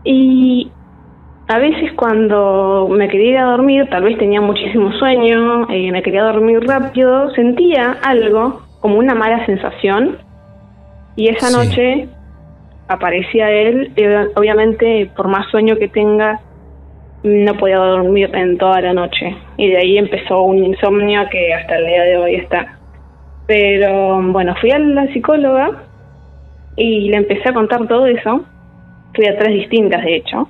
y 0.04 0.70
a 1.48 1.58
veces 1.58 1.90
cuando 1.96 2.88
me 2.90 3.08
quería 3.08 3.30
ir 3.30 3.38
a 3.38 3.44
dormir, 3.44 3.88
tal 3.90 4.02
vez 4.02 4.18
tenía 4.18 4.40
muchísimo 4.40 4.92
sueño, 4.98 5.70
y 5.72 5.90
me 5.92 6.02
quería 6.02 6.24
dormir 6.24 6.60
rápido, 6.66 7.30
sentía 7.34 7.92
algo, 8.02 8.62
como 8.80 8.98
una 8.98 9.14
mala 9.14 9.44
sensación, 9.46 10.18
y 11.16 11.28
esa 11.28 11.48
Sí. 11.48 11.54
noche 11.56 12.08
aparecía 12.88 13.50
él, 13.50 13.92
y 13.96 14.02
obviamente 14.38 15.10
por 15.16 15.28
más 15.28 15.48
sueño 15.50 15.76
que 15.78 15.88
tenga, 15.88 16.40
no 17.26 17.54
podía 17.58 17.76
dormir 17.76 18.30
en 18.34 18.56
toda 18.58 18.80
la 18.80 18.92
noche, 18.92 19.36
y 19.56 19.68
de 19.68 19.78
ahí 19.78 19.98
empezó 19.98 20.42
un 20.42 20.64
insomnio 20.64 21.22
que 21.30 21.52
hasta 21.54 21.76
el 21.76 21.86
día 21.86 22.02
de 22.02 22.16
hoy 22.16 22.34
está. 22.36 22.78
Pero 23.46 24.22
bueno, 24.32 24.54
fui 24.60 24.70
a 24.70 24.78
la 24.78 25.06
psicóloga 25.12 25.82
y 26.76 27.08
le 27.08 27.16
empecé 27.16 27.48
a 27.48 27.54
contar 27.54 27.86
todo 27.86 28.06
eso, 28.06 28.44
fui 29.14 29.26
a 29.26 29.36
tres 29.38 29.54
distintas 29.54 30.02
de 30.04 30.16
hecho, 30.16 30.48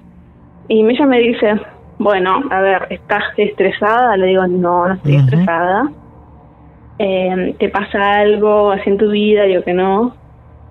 y 0.69 0.85
ella 0.85 1.07
me 1.07 1.19
dice, 1.19 1.61
bueno, 1.99 2.43
a 2.51 2.61
ver, 2.61 2.87
¿estás 2.91 3.23
estresada? 3.37 4.17
Le 4.17 4.27
digo, 4.27 4.47
no, 4.47 4.89
no 4.89 4.95
estoy 4.95 5.17
estresada. 5.17 5.91
Eh, 6.99 7.55
¿Te 7.59 7.69
pasa 7.69 8.21
algo 8.21 8.71
así 8.73 8.91
en 8.91 8.99
tu 8.99 9.11
vida? 9.11 9.45
Digo 9.45 9.63
que 9.63 9.75
no. 9.75 10.15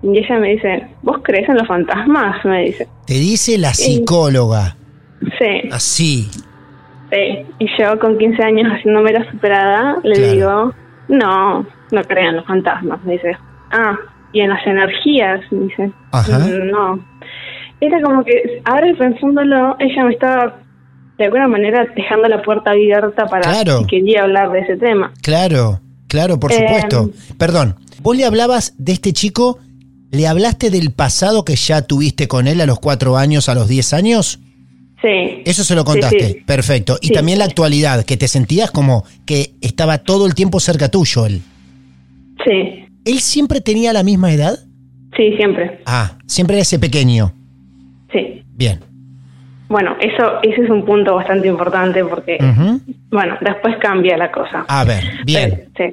Y 0.02 0.18
ella 0.18 0.38
me 0.38 0.50
dice, 0.50 0.86
¿vos 1.02 1.18
crees 1.22 1.48
en 1.48 1.56
los 1.56 1.66
fantasmas? 1.66 2.44
Me 2.44 2.64
dice, 2.64 2.86
Te 3.06 3.14
dice 3.14 3.58
la 3.58 3.72
psicóloga. 3.72 4.76
Sí, 5.38 5.68
Así. 5.72 6.28
sí. 6.32 6.40
Y 7.58 7.66
yo 7.78 7.98
con 7.98 8.18
15 8.18 8.42
años 8.42 8.66
haciéndome 8.72 9.12
la 9.12 9.30
superada, 9.30 9.96
le 10.02 10.14
Claro. 10.16 10.32
digo, 10.32 10.74
no, 11.08 11.66
no 11.92 12.02
creo 12.04 12.30
en 12.30 12.36
los 12.36 12.46
fantasmas. 12.46 13.02
Me 13.04 13.12
dice, 13.14 13.36
ah, 13.72 13.96
y 14.32 14.40
en 14.40 14.50
las 14.50 14.66
energías, 14.66 15.40
me 15.50 15.66
dice, 15.66 15.92
Ajá. 16.12 16.38
"Mm, 16.40 16.70
no. 16.70 17.04
Era 17.80 18.00
como 18.02 18.24
que, 18.24 18.60
ahora 18.64 18.86
pensándolo, 18.98 19.76
ella 19.78 20.04
me 20.04 20.12
estaba 20.14 20.56
de 21.18 21.24
alguna 21.24 21.48
manera 21.48 21.86
dejando 21.94 22.28
la 22.28 22.42
puerta 22.42 22.72
abierta 22.72 23.26
para 23.26 23.42
Claro. 23.50 23.78
si 23.80 23.86
quería 23.86 24.22
hablar 24.24 24.50
de 24.50 24.60
ese 24.60 24.76
tema. 24.76 25.12
Claro, 25.22 25.80
claro, 26.08 26.38
por 26.38 26.52
Eh, 26.52 26.56
supuesto. 26.58 27.10
Perdón, 27.38 27.76
vos 28.02 28.16
le 28.16 28.24
hablabas 28.26 28.74
de 28.78 28.92
este 28.92 29.12
chico, 29.14 29.58
¿le 30.10 30.26
hablaste 30.26 30.70
del 30.70 30.90
pasado 30.92 31.44
que 31.44 31.56
ya 31.56 31.82
tuviste 31.82 32.28
con 32.28 32.46
él 32.48 32.60
a 32.60 32.66
los 32.66 32.80
cuatro 32.80 33.16
años, 33.16 33.48
a 33.48 33.54
los 33.54 33.68
10 33.68 33.92
años? 33.94 34.40
Sí. 35.02 35.42
Eso 35.44 35.62
se 35.62 35.74
lo 35.74 35.84
contaste, 35.84 36.28
sí. 36.28 36.34
perfecto. 36.46 36.96
Y 37.00 37.08
Sí. 37.08 37.12
también 37.12 37.38
la 37.38 37.44
actualidad, 37.44 38.04
que 38.04 38.16
te 38.16 38.28
sentías 38.28 38.70
como 38.70 39.04
que 39.26 39.52
estaba 39.60 39.98
todo 39.98 40.26
el 40.26 40.34
tiempo 40.34 40.58
cerca 40.60 40.88
tuyo 40.88 41.26
él. 41.26 41.42
Sí, 42.44 42.82
¿Él 43.04 43.20
siempre 43.20 43.60
tenía 43.60 43.92
la 43.92 44.02
misma 44.02 44.32
edad? 44.32 44.58
sí, 45.16 45.34
siempre. 45.36 45.80
Ah, 45.86 46.18
siempre 46.26 46.56
era 46.56 46.62
ese 46.62 46.78
pequeño. 46.78 47.32
Sí. 48.12 48.42
Bien. 48.54 48.80
Bueno, 49.68 49.96
eso 50.00 50.40
ese 50.42 50.62
es 50.62 50.70
un 50.70 50.84
punto 50.84 51.14
bastante 51.14 51.48
importante 51.48 52.04
porque, 52.04 52.38
bueno, 53.10 53.36
después 53.40 53.76
cambia 53.80 54.16
la 54.16 54.30
cosa. 54.30 54.64
A 54.68 54.84
ver, 54.84 55.02
bien. 55.24 55.64
Sí. 55.76 55.84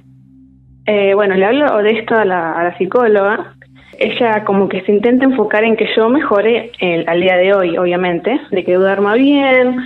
Eh, 0.86 1.14
bueno, 1.16 1.36
le 1.36 1.46
hablo 1.46 1.78
de 1.82 1.92
esto 2.00 2.16
a 2.16 2.26
la, 2.26 2.52
a 2.54 2.64
la 2.66 2.78
psicóloga. 2.78 3.56
Ella 4.00 4.44
como 4.44 4.70
que 4.70 4.82
se 4.82 4.92
intenta 4.92 5.26
enfocar 5.26 5.64
en 5.64 5.76
que 5.76 5.88
yo 5.96 6.10
mejore 6.10 6.72
el- 6.80 7.08
al 7.08 7.22
día 7.22 7.38
de 7.38 7.54
hoy, 7.54 7.78
obviamente, 7.78 8.40
de 8.52 8.64
que 8.64 8.74
duerma 8.76 9.14
bien, 9.14 9.78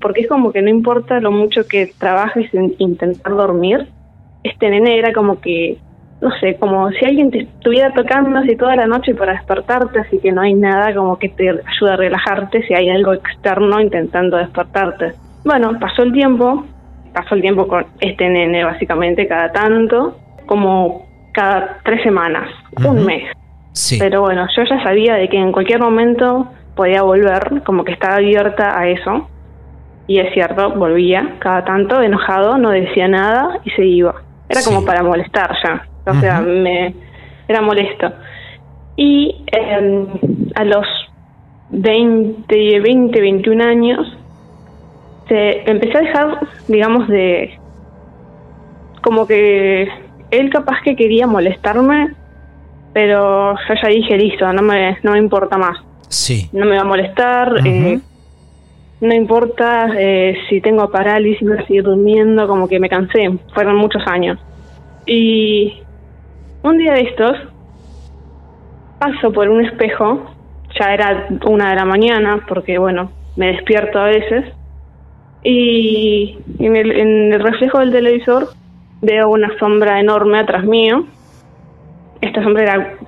porque 0.00 0.22
es 0.22 0.28
como 0.28 0.52
que 0.52 0.62
no 0.62 0.70
importa 0.70 1.20
lo 1.20 1.30
mucho 1.30 1.66
que 1.66 1.92
trabajes 1.98 2.52
en 2.54 2.74
intentar 2.78 3.32
dormir, 3.32 3.86
este 4.42 4.70
nene 4.70 4.98
era 4.98 5.12
como 5.12 5.40
que, 5.40 5.78
no 6.20 6.30
sé, 6.38 6.56
como 6.56 6.90
si 6.90 7.04
alguien 7.04 7.30
te 7.30 7.40
estuviera 7.40 7.92
tocando 7.92 8.38
así 8.38 8.56
toda 8.56 8.76
la 8.76 8.86
noche 8.86 9.14
para 9.14 9.32
despertarte, 9.32 10.00
así 10.00 10.18
que 10.18 10.32
no 10.32 10.42
hay 10.42 10.54
nada 10.54 10.94
como 10.94 11.18
que 11.18 11.28
te 11.28 11.48
ayuda 11.48 11.94
a 11.94 11.96
relajarte 11.96 12.62
si 12.66 12.74
hay 12.74 12.90
algo 12.90 13.12
externo 13.14 13.80
intentando 13.80 14.36
despertarte. 14.36 15.14
Bueno, 15.44 15.78
pasó 15.80 16.02
el 16.02 16.12
tiempo, 16.12 16.64
pasó 17.12 17.34
el 17.34 17.40
tiempo 17.40 17.66
con 17.66 17.86
este 18.00 18.28
nene 18.28 18.64
básicamente 18.64 19.26
cada 19.26 19.50
tanto, 19.50 20.18
como 20.46 21.06
cada 21.32 21.78
tres 21.84 22.02
semanas, 22.02 22.48
un 22.84 23.04
mes. 23.04 23.24
Sí. 23.76 23.98
Pero 23.98 24.22
bueno, 24.22 24.46
yo 24.56 24.62
ya 24.64 24.82
sabía 24.82 25.14
de 25.16 25.28
que 25.28 25.36
en 25.36 25.52
cualquier 25.52 25.80
momento 25.80 26.48
podía 26.74 27.02
volver, 27.02 27.62
como 27.64 27.84
que 27.84 27.92
estaba 27.92 28.16
abierta 28.16 28.78
a 28.78 28.88
eso. 28.88 29.28
Y 30.06 30.18
es 30.18 30.32
cierto, 30.32 30.70
volvía 30.70 31.34
cada 31.40 31.62
tanto 31.64 32.00
enojado, 32.00 32.56
no 32.56 32.70
decía 32.70 33.06
nada 33.06 33.58
y 33.64 33.70
se 33.70 33.84
iba. 33.84 34.14
Era 34.48 34.60
Sí. 34.60 34.70
como 34.72 34.86
para 34.86 35.02
molestar 35.02 35.54
ya. 35.62 35.86
O 36.06 36.14
sea, 36.14 36.40
me 36.40 36.94
era 37.48 37.60
molesto. 37.60 38.12
Y 38.96 39.44
eh, 39.52 40.06
a 40.54 40.64
los 40.64 40.86
20, 41.70 42.80
20, 42.80 43.20
21 43.20 43.62
años, 43.64 44.16
se 45.28 45.68
empecé 45.70 45.98
a 45.98 46.00
dejar, 46.00 46.40
digamos, 46.68 47.08
de... 47.08 47.58
Como 49.02 49.26
que 49.26 49.88
él 50.30 50.50
capaz 50.50 50.80
que 50.82 50.96
quería 50.96 51.26
molestarme, 51.26 52.14
pero 52.96 53.54
yo 53.68 53.74
ya 53.82 53.88
dije, 53.90 54.16
listo, 54.16 54.50
no 54.54 54.62
me, 54.62 54.96
no 55.02 55.12
me 55.12 55.18
importa 55.18 55.58
más. 55.58 55.76
Sí. 56.08 56.48
No 56.54 56.64
me 56.64 56.76
va 56.76 56.80
a 56.80 56.84
molestar, 56.86 57.60
eh, 57.62 58.00
no 59.02 59.14
importa 59.14 59.88
eh, 59.98 60.34
si 60.48 60.62
tengo 60.62 60.90
parálisis, 60.90 61.46
voy 61.46 61.58
a 61.58 61.66
seguir 61.66 61.82
durmiendo, 61.82 62.48
como 62.48 62.66
que 62.66 62.80
me 62.80 62.88
cansé, 62.88 63.30
fueron 63.52 63.76
muchos 63.76 64.02
años. 64.06 64.38
Y 65.04 65.74
un 66.62 66.78
día 66.78 66.94
de 66.94 67.02
estos, 67.02 67.36
paso 68.98 69.30
por 69.30 69.50
un 69.50 69.62
espejo, 69.62 70.34
ya 70.80 70.94
era 70.94 71.28
una 71.44 71.68
de 71.68 71.76
la 71.76 71.84
mañana, 71.84 72.46
porque 72.48 72.78
bueno, 72.78 73.12
me 73.36 73.48
despierto 73.48 73.98
a 73.98 74.06
veces, 74.06 74.46
y 75.44 76.38
en 76.60 76.76
el, 76.76 76.92
en 76.92 77.32
el 77.34 77.40
reflejo 77.40 77.80
del 77.80 77.92
televisor 77.92 78.48
veo 79.02 79.28
una 79.28 79.50
sombra 79.58 80.00
enorme 80.00 80.38
atrás 80.38 80.64
mío. 80.64 81.04
Esta 82.20 82.42
sombra 82.42 82.62
era 82.62 82.98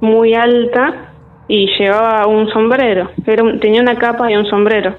muy 0.00 0.34
alta 0.34 1.12
y 1.48 1.66
llevaba 1.78 2.26
un 2.26 2.48
sombrero, 2.50 3.10
era 3.26 3.42
un- 3.42 3.60
tenía 3.60 3.80
una 3.80 3.96
capa 3.98 4.30
y 4.30 4.36
un 4.36 4.46
sombrero. 4.46 4.96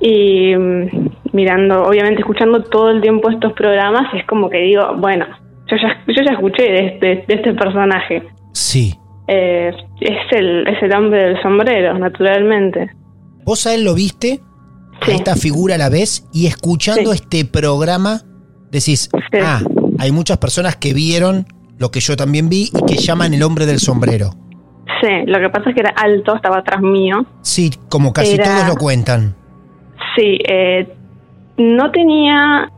Y 0.00 0.54
mm, 0.54 1.10
mirando, 1.32 1.82
obviamente 1.82 2.20
escuchando 2.20 2.62
todo 2.62 2.90
el 2.90 3.00
tiempo 3.00 3.30
estos 3.30 3.52
programas, 3.54 4.12
es 4.14 4.24
como 4.26 4.48
que 4.48 4.58
digo, 4.58 4.94
bueno, 4.98 5.26
yo 5.70 5.76
ya, 5.76 6.00
yo 6.06 6.22
ya 6.24 6.32
escuché 6.32 6.62
de 6.62 6.86
este, 6.86 7.06
de 7.26 7.34
este 7.34 7.52
personaje. 7.54 8.22
Sí. 8.52 8.94
Eh, 9.26 9.72
es, 10.00 10.18
el, 10.38 10.66
es 10.68 10.82
el 10.82 10.92
hombre 10.94 11.22
del 11.24 11.42
sombrero, 11.42 11.98
naturalmente. 11.98 12.90
¿Vos 13.44 13.66
a 13.66 13.74
él 13.74 13.84
lo 13.84 13.94
viste? 13.94 14.40
Sí. 15.04 15.12
A 15.12 15.14
esta 15.14 15.36
figura 15.36 15.74
a 15.74 15.78
la 15.78 15.90
vez 15.90 16.26
y 16.32 16.46
escuchando 16.46 17.12
Sí. 17.12 17.20
este 17.22 17.44
programa 17.44 18.22
decís, 18.70 19.10
Sí. 19.32 19.38
ah, 19.42 19.60
hay 19.98 20.12
muchas 20.12 20.38
personas 20.38 20.76
que 20.76 20.94
vieron 20.94 21.44
lo 21.78 21.90
que 21.90 22.00
yo 22.00 22.16
también 22.16 22.48
vi 22.48 22.70
y 22.72 22.86
que 22.86 22.96
llaman 22.96 23.34
el 23.34 23.42
hombre 23.42 23.66
del 23.66 23.78
sombrero. 23.78 24.30
Sí, 25.00 25.08
lo 25.26 25.38
que 25.38 25.48
pasa 25.50 25.70
es 25.70 25.74
que 25.76 25.80
era 25.82 25.90
alto, 25.96 26.34
estaba 26.34 26.58
atrás 26.58 26.80
mío. 26.82 27.24
Sí, 27.42 27.70
como 27.88 28.12
casi 28.12 28.34
Era- 28.34 28.44
todos 28.44 28.68
lo 28.68 28.74
cuentan. 28.74 29.34
Sí, 30.16 30.38
eh, 30.48 30.88
no 31.56 31.90
tenía 31.92 32.70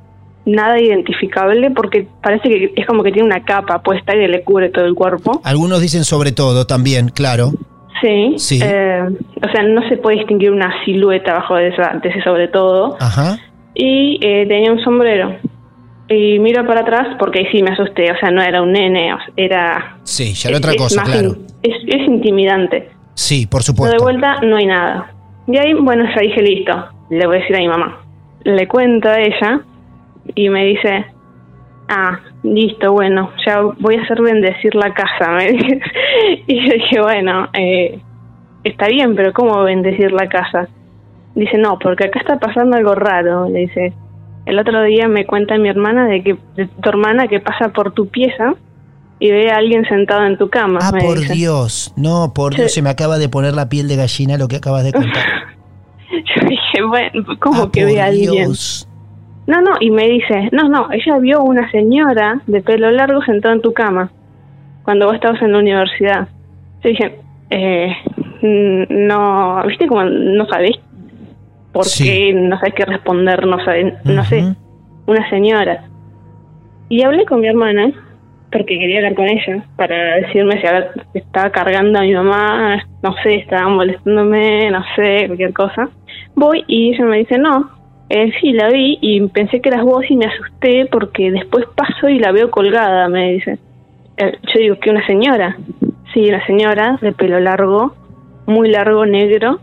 nada 0.45 0.81
identificable 0.81 1.71
porque 1.71 2.07
parece 2.23 2.49
que 2.49 2.73
es 2.77 2.87
como 2.87 3.03
que 3.03 3.13
tiene 3.13 3.27
una 3.27 3.45
capa 3.45 3.83
puesta 3.83 4.15
y 4.15 4.27
le 4.27 4.43
cubre 4.43 4.69
todo 4.71 4.85
el 4.85 4.95
cuerpo. 4.95 5.41
Algunos 5.45 5.81
dicen 5.81 6.05
sobre 6.05 6.33
todo 6.33 6.67
también, 6.67 7.09
claro. 7.09 7.53
Sí. 8.03 8.35
Sí. 8.39 8.61
eh, 8.63 9.03
o 9.43 9.53
sea, 9.53 9.63
no 9.63 9.87
se 9.89 9.97
puede 9.99 10.19
distinguir 10.19 10.51
una 10.51 10.73
silueta 10.85 11.35
bajo 11.35 11.57
de, 11.57 11.69
esa, 11.69 11.99
de 12.03 12.09
ese 12.09 12.23
sobre 12.23 12.49
todo. 12.49 12.97
Ajá. 13.01 13.39
Y 13.75 14.19
eh, 14.23 14.47
tenía 14.49 14.73
un 14.73 14.83
sombrero. 14.83 15.37
Y 16.11 16.39
miro 16.41 16.67
para 16.67 16.81
atrás 16.81 17.17
porque 17.19 17.39
ahí 17.41 17.47
sí 17.53 17.63
me 17.63 17.71
asusté. 17.71 18.11
O 18.11 18.17
sea, 18.19 18.31
no 18.31 18.43
era 18.43 18.61
un 18.63 18.73
nene, 18.73 19.15
era... 19.37 19.97
Sí, 20.03 20.35
ya 20.35 20.49
era 20.49 20.59
otra 20.59 20.73
es 20.73 20.77
cosa, 20.77 21.01
más 21.03 21.11
claro. 21.11 21.29
in- 21.29 21.47
es, 21.63 21.77
es 21.87 22.09
intimidante. 22.09 22.91
Sí, 23.15 23.47
por 23.47 23.61
Pero 23.63 23.73
de 23.73 23.77
supuesto. 23.99 24.03
vuelta 24.03 24.41
no 24.43 24.57
hay 24.57 24.67
nada. 24.67 25.13
Y 25.47 25.57
ahí, 25.57 25.73
bueno, 25.75 26.05
ya 26.15 26.21
dije, 26.21 26.43
listo, 26.43 26.85
le 27.11 27.27
voy 27.27 27.37
a 27.37 27.41
decir 27.41 27.57
a 27.57 27.59
mi 27.61 27.69
mamá. 27.69 28.01
Le 28.45 28.67
cuento 28.67 29.09
a 29.09 29.21
ella 29.21 29.61
y 30.35 30.49
me 30.49 30.65
dice, 30.65 31.05
ah, 31.89 32.19
listo, 32.43 32.93
bueno, 32.93 33.31
ya 33.47 33.61
voy 33.61 33.97
a 33.97 34.03
hacer 34.03 34.21
bendecir 34.23 34.75
la 34.75 34.93
casa, 34.95 35.31
me 35.37 35.53
dice. 35.53 35.81
Y 36.49 36.67
yo 36.67 36.75
dije, 36.75 37.01
bueno, 37.03 37.49
eh, 37.53 38.01
está 38.65 38.89
bien, 38.89 39.15
pero 39.15 39.33
¿cómo 39.33 39.63
bendecir 39.63 40.11
la 40.13 40.29
casa? 40.29 40.67
Dice, 41.35 41.57
no, 41.59 41.79
porque 41.79 42.07
acá 42.07 42.19
está 42.21 42.39
pasando 42.39 42.77
algo 42.77 42.95
raro, 42.97 43.49
le 43.49 43.61
dice. 43.61 43.93
El 44.47 44.59
otro 44.59 44.83
día 44.83 45.07
me 45.09 45.27
cuenta 45.27 45.57
mi 45.59 45.69
hermana 45.69 46.07
de 46.07 46.23
que 46.23 46.37
de 46.57 46.67
tu 46.67 46.89
hermana 46.89 47.29
que 47.29 47.41
pasa 47.41 47.69
por 47.69 47.93
tu 47.93 48.09
pieza 48.09 48.55
y 49.19 49.31
ve 49.31 49.51
a 49.51 49.57
alguien 49.57 49.85
sentado 49.85 50.25
en 50.25 50.39
tu 50.39 50.49
cama. 50.49 50.81
Ah, 50.83 50.93
por 50.99 51.19
dice. 51.19 51.35
Dios. 51.35 51.93
No, 51.97 52.33
por 52.35 52.55
Sí. 52.55 52.63
Dios, 52.63 52.73
se 52.73 52.83
me 52.83 52.89
acaba 52.91 53.19
de 53.19 53.29
poner 53.29 53.55
la 53.55 53.69
piel 53.69 53.87
de 53.87 53.97
gallina 53.97 54.39
lo 54.39 54.49
que 54.49 54.57
acabas 54.57 54.85
de 54.85 54.93
contar. 54.93 55.23
Yo 56.11 56.49
dije, 56.49 56.83
bueno, 56.89 57.25
¿cómo 57.39 57.65
Ah, 57.65 57.71
que 57.73 57.85
ve 57.85 58.01
a 58.01 58.07
alguien? 58.07 58.33
Dios. 58.33 58.89
No, 59.47 59.61
no, 59.61 59.73
y 59.81 59.91
me 59.91 60.09
dice, 60.09 60.49
no, 60.53 60.69
no, 60.69 60.89
ella 60.93 61.19
vio 61.19 61.43
una 61.43 61.71
señora 61.71 62.41
de 62.47 62.61
pelo 62.63 62.91
largo 62.91 63.21
sentada 63.23 63.55
en 63.55 63.61
tu 63.63 63.73
cama 63.73 64.11
cuando 64.85 65.07
vos 65.07 65.15
estabas 65.17 65.41
en 65.43 65.53
la 65.53 65.59
universidad. 65.59 66.29
Yo 66.83 66.91
dije, 66.91 67.19
eh, 67.51 67.93
no, 68.43 69.63
viste 69.67 69.87
como 69.87 70.05
no 70.05 70.47
sabés 70.47 70.77
por 71.73 71.85
Sí. 71.85 72.05
qué, 72.05 72.33
no 72.35 72.59
sabés 72.59 72.75
qué 72.75 72.85
responder, 72.85 73.47
no 73.47 73.65
sabés, 73.65 73.95
no 74.05 74.25
sé, 74.25 74.45
una 75.07 75.29
señora. 75.31 75.85
Y 76.89 77.03
hablé 77.03 77.25
con 77.25 77.41
mi 77.41 77.49
hermana, 77.49 77.93
porque 78.51 78.79
quería 78.79 78.99
hablar 78.99 79.15
con 79.15 79.27
ella, 79.29 79.65
para 79.77 80.17
decirme 80.17 80.61
si 80.61 81.19
estaba 81.19 81.51
cargando 81.51 81.99
a 82.01 82.03
mi 82.03 82.13
mamá, 82.15 82.83
no 83.03 83.15
sé, 83.23 83.37
estaba 83.37 83.69
molestándome, 83.69 84.71
no 84.71 84.83
sé, 84.97 85.25
cualquier 85.27 85.53
cosa. 85.53 85.89
Voy 86.35 86.65
y 86.67 86.93
ella 86.95 87.05
me 87.05 87.19
dice, 87.19 87.39
no, 87.39 87.71
eh, 88.09 88.33
sí, 88.41 88.53
la 88.53 88.69
vi 88.71 88.99
y 89.01 89.21
pensé 89.29 89.61
que 89.61 89.69
eras 89.69 89.85
vos 89.85 90.05
y 90.09 90.17
me 90.17 90.27
asusté 90.27 90.87
porque 90.91 91.31
después 91.31 91.65
paso 91.77 92.09
y 92.09 92.19
la 92.19 92.33
veo 92.33 92.51
colgada, 92.51 93.09
me 93.09 93.33
dice. 93.35 93.59
Eh, 94.17 94.33
yo 94.53 94.61
digo, 94.61 94.77
¿que 94.81 94.91
una 94.91 95.07
señora? 95.07 95.57
Sí, 96.13 96.29
una 96.29 96.45
señora 96.45 96.99
de 97.01 97.13
pelo 97.13 97.39
largo, 97.39 97.95
muy 98.47 98.69
largo, 98.69 99.07
negro. 99.07 99.61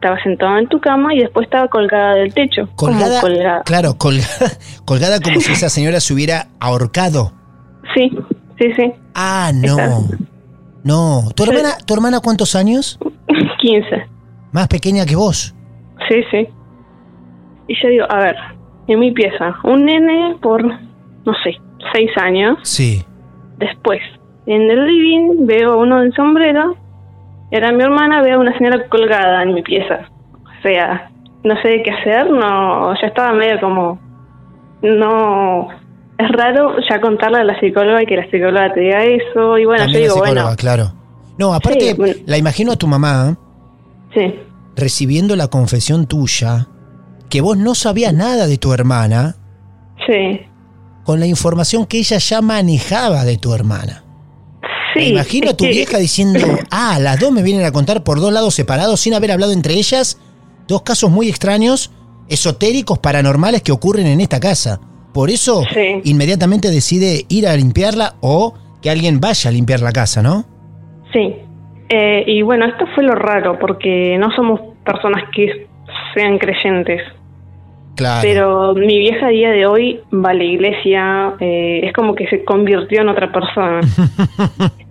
Estaba 0.00 0.22
sentada 0.22 0.58
en 0.58 0.66
tu 0.66 0.80
cama 0.80 1.14
y 1.14 1.18
después 1.18 1.44
estaba 1.44 1.68
colgada 1.68 2.14
del 2.14 2.32
techo. 2.32 2.70
como 2.74 2.92
Colgada, 2.98 3.62
claro, 3.64 3.98
colgada, 3.98 4.50
colgada 4.86 5.20
como 5.20 5.40
si 5.40 5.52
esa 5.52 5.68
señora 5.68 6.00
se 6.00 6.14
hubiera 6.14 6.46
ahorcado. 6.58 7.32
Sí, 7.94 8.10
sí, 8.58 8.72
sí. 8.76 8.92
Ah, 9.14 9.52
no. 9.54 9.78
Exacto. 9.78 10.16
No. 10.84 11.24
¿Tu 11.36 11.44
hermana, 11.44 11.76
¿Tu 11.84 11.92
hermana 11.92 12.20
cuántos 12.20 12.54
años? 12.56 12.98
15. 13.60 14.06
Más 14.52 14.68
pequeña 14.68 15.04
que 15.04 15.16
vos. 15.16 15.54
Sí, 16.08 16.22
sí. 16.30 16.48
Y 17.68 17.74
yo 17.82 17.88
digo, 17.90 18.06
a 18.08 18.20
ver, 18.20 18.36
en 18.88 19.00
mi 19.00 19.12
pieza, 19.12 19.54
un 19.64 19.84
nene 19.84 20.36
por, 20.40 20.64
no 20.64 21.34
sé, 21.44 21.60
seis 21.92 22.10
años. 22.16 22.56
Sí. 22.62 23.04
Después, 23.58 24.00
en 24.46 24.62
el 24.70 24.86
living 24.86 25.46
veo 25.46 25.78
uno 25.78 26.00
del 26.00 26.14
sombrero. 26.14 26.74
Ahora 27.52 27.72
mi 27.72 27.82
hermana 27.82 28.22
veo 28.22 28.36
a 28.36 28.40
una 28.40 28.56
señora 28.56 28.88
colgada 28.88 29.42
en 29.42 29.54
mi 29.54 29.62
pieza. 29.62 30.08
O 30.34 30.62
sea, 30.62 31.10
no 31.42 31.54
sé 31.62 31.82
qué 31.84 31.90
hacer, 31.90 32.30
no, 32.30 32.94
ya 33.00 33.08
estaba 33.08 33.32
medio 33.32 33.60
como, 33.60 33.98
no, 34.82 35.68
es 36.18 36.28
raro 36.32 36.76
ya 36.88 37.00
contarle 37.00 37.38
a 37.38 37.44
la 37.44 37.58
psicóloga 37.58 38.02
y 38.02 38.06
que 38.06 38.16
la 38.16 38.30
psicóloga 38.30 38.72
te 38.72 38.80
diga 38.80 39.04
eso. 39.04 39.58
Y 39.58 39.64
bueno, 39.64 39.84
También 39.84 40.04
yo 40.04 40.14
digo, 40.14 40.18
bueno, 40.26 40.48
claro. 40.56 40.92
No, 41.38 41.54
aparte, 41.54 41.90
Sí, 41.90 41.94
bueno. 41.94 42.14
la 42.26 42.36
imagino 42.36 42.72
a 42.72 42.76
tu 42.76 42.86
mamá 42.86 43.36
sí, 44.14 44.34
recibiendo 44.76 45.36
la 45.36 45.48
confesión 45.48 46.06
tuya, 46.06 46.66
que 47.30 47.40
vos 47.40 47.56
no 47.56 47.74
sabías 47.74 48.12
nada 48.12 48.46
de 48.46 48.58
tu 48.58 48.72
hermana, 48.74 49.36
sí. 50.06 50.40
con 51.04 51.18
la 51.20 51.26
información 51.26 51.86
que 51.86 51.98
ella 51.98 52.18
ya 52.18 52.42
manejaba 52.42 53.24
de 53.24 53.38
tu 53.38 53.54
hermana. 53.54 54.04
Me 54.96 55.02
Sí, 55.04 55.08
imagino 55.10 55.50
a 55.50 55.54
tu 55.56 55.64
vieja 55.66 55.98
diciendo, 55.98 56.40
ah, 56.70 56.98
las 57.00 57.18
dos 57.20 57.30
me 57.32 57.42
vienen 57.42 57.64
a 57.64 57.72
contar 57.72 58.02
por 58.02 58.20
dos 58.20 58.32
lados 58.32 58.54
separados 58.54 59.00
sin 59.00 59.14
haber 59.14 59.32
hablado 59.32 59.52
entre 59.52 59.74
ellas, 59.74 60.18
dos 60.68 60.82
casos 60.82 61.10
muy 61.10 61.28
extraños, 61.28 61.90
esotéricos, 62.28 62.98
paranormales 62.98 63.62
que 63.62 63.72
ocurren 63.72 64.06
en 64.06 64.20
esta 64.20 64.40
casa. 64.40 64.80
Por 65.12 65.30
eso, 65.30 65.62
Sí. 65.74 66.00
inmediatamente 66.04 66.70
decide 66.70 67.24
ir 67.28 67.46
a 67.48 67.56
limpiarla 67.56 68.14
o 68.20 68.54
que 68.80 68.90
alguien 68.90 69.20
vaya 69.20 69.50
a 69.50 69.52
limpiar 69.52 69.80
la 69.80 69.92
casa, 69.92 70.22
¿no? 70.22 70.44
Sí. 71.12 71.34
Eh, 71.88 72.22
y 72.26 72.42
bueno, 72.42 72.66
esto 72.66 72.84
fue 72.94 73.02
lo 73.02 73.14
raro, 73.16 73.58
porque 73.58 74.16
no 74.18 74.30
somos 74.36 74.60
personas 74.84 75.24
que 75.34 75.66
sean 76.14 76.38
creyentes. 76.38 77.02
Claro. 78.00 78.20
Pero 78.22 78.74
mi 78.74 78.98
vieja 78.98 79.26
a 79.26 79.28
día 79.28 79.50
de 79.50 79.66
hoy 79.66 80.00
va 80.10 80.30
a 80.30 80.34
la 80.34 80.44
iglesia, 80.44 81.34
eh, 81.38 81.82
es 81.84 81.92
como 81.92 82.14
que 82.14 82.26
se 82.28 82.42
convirtió 82.44 83.02
en 83.02 83.08
otra 83.10 83.30
persona. 83.30 83.80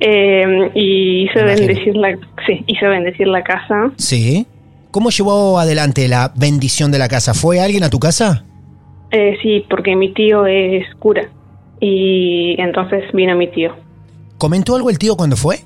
Eh, 0.02 0.72
y 0.76 1.24
hizo 1.26 1.43
bendecir 1.43 1.93
la, 1.98 2.17
sí, 2.48 2.63
hizo 2.67 2.88
bendecir 2.88 3.28
la 3.28 3.43
casa. 3.43 3.91
Sí. 3.98 4.48
¿Cómo 4.91 5.10
llevó 5.10 5.60
adelante 5.60 6.08
la 6.08 6.32
bendición 6.38 6.89
de 6.89 7.00
la 7.00 7.10
casa? 7.10 7.34
¿Fue 7.34 7.60
alguien 7.60 7.84
a 7.84 7.89
tu 7.89 8.00
casa? 8.00 8.45
Eh, 9.12 9.36
sí, 9.41 9.65
porque 9.69 9.98
mi 9.98 10.13
tío 10.13 10.45
es 10.45 10.86
cura. 11.00 11.28
Y 11.82 12.56
entonces 12.62 13.04
vino 13.12 13.36
mi 13.36 13.48
tío. 13.48 13.74
¿Comentó 14.38 14.78
algo 14.78 14.89
el 14.89 14.98
tío 14.98 15.17
cuando 15.17 15.36
fue? 15.36 15.58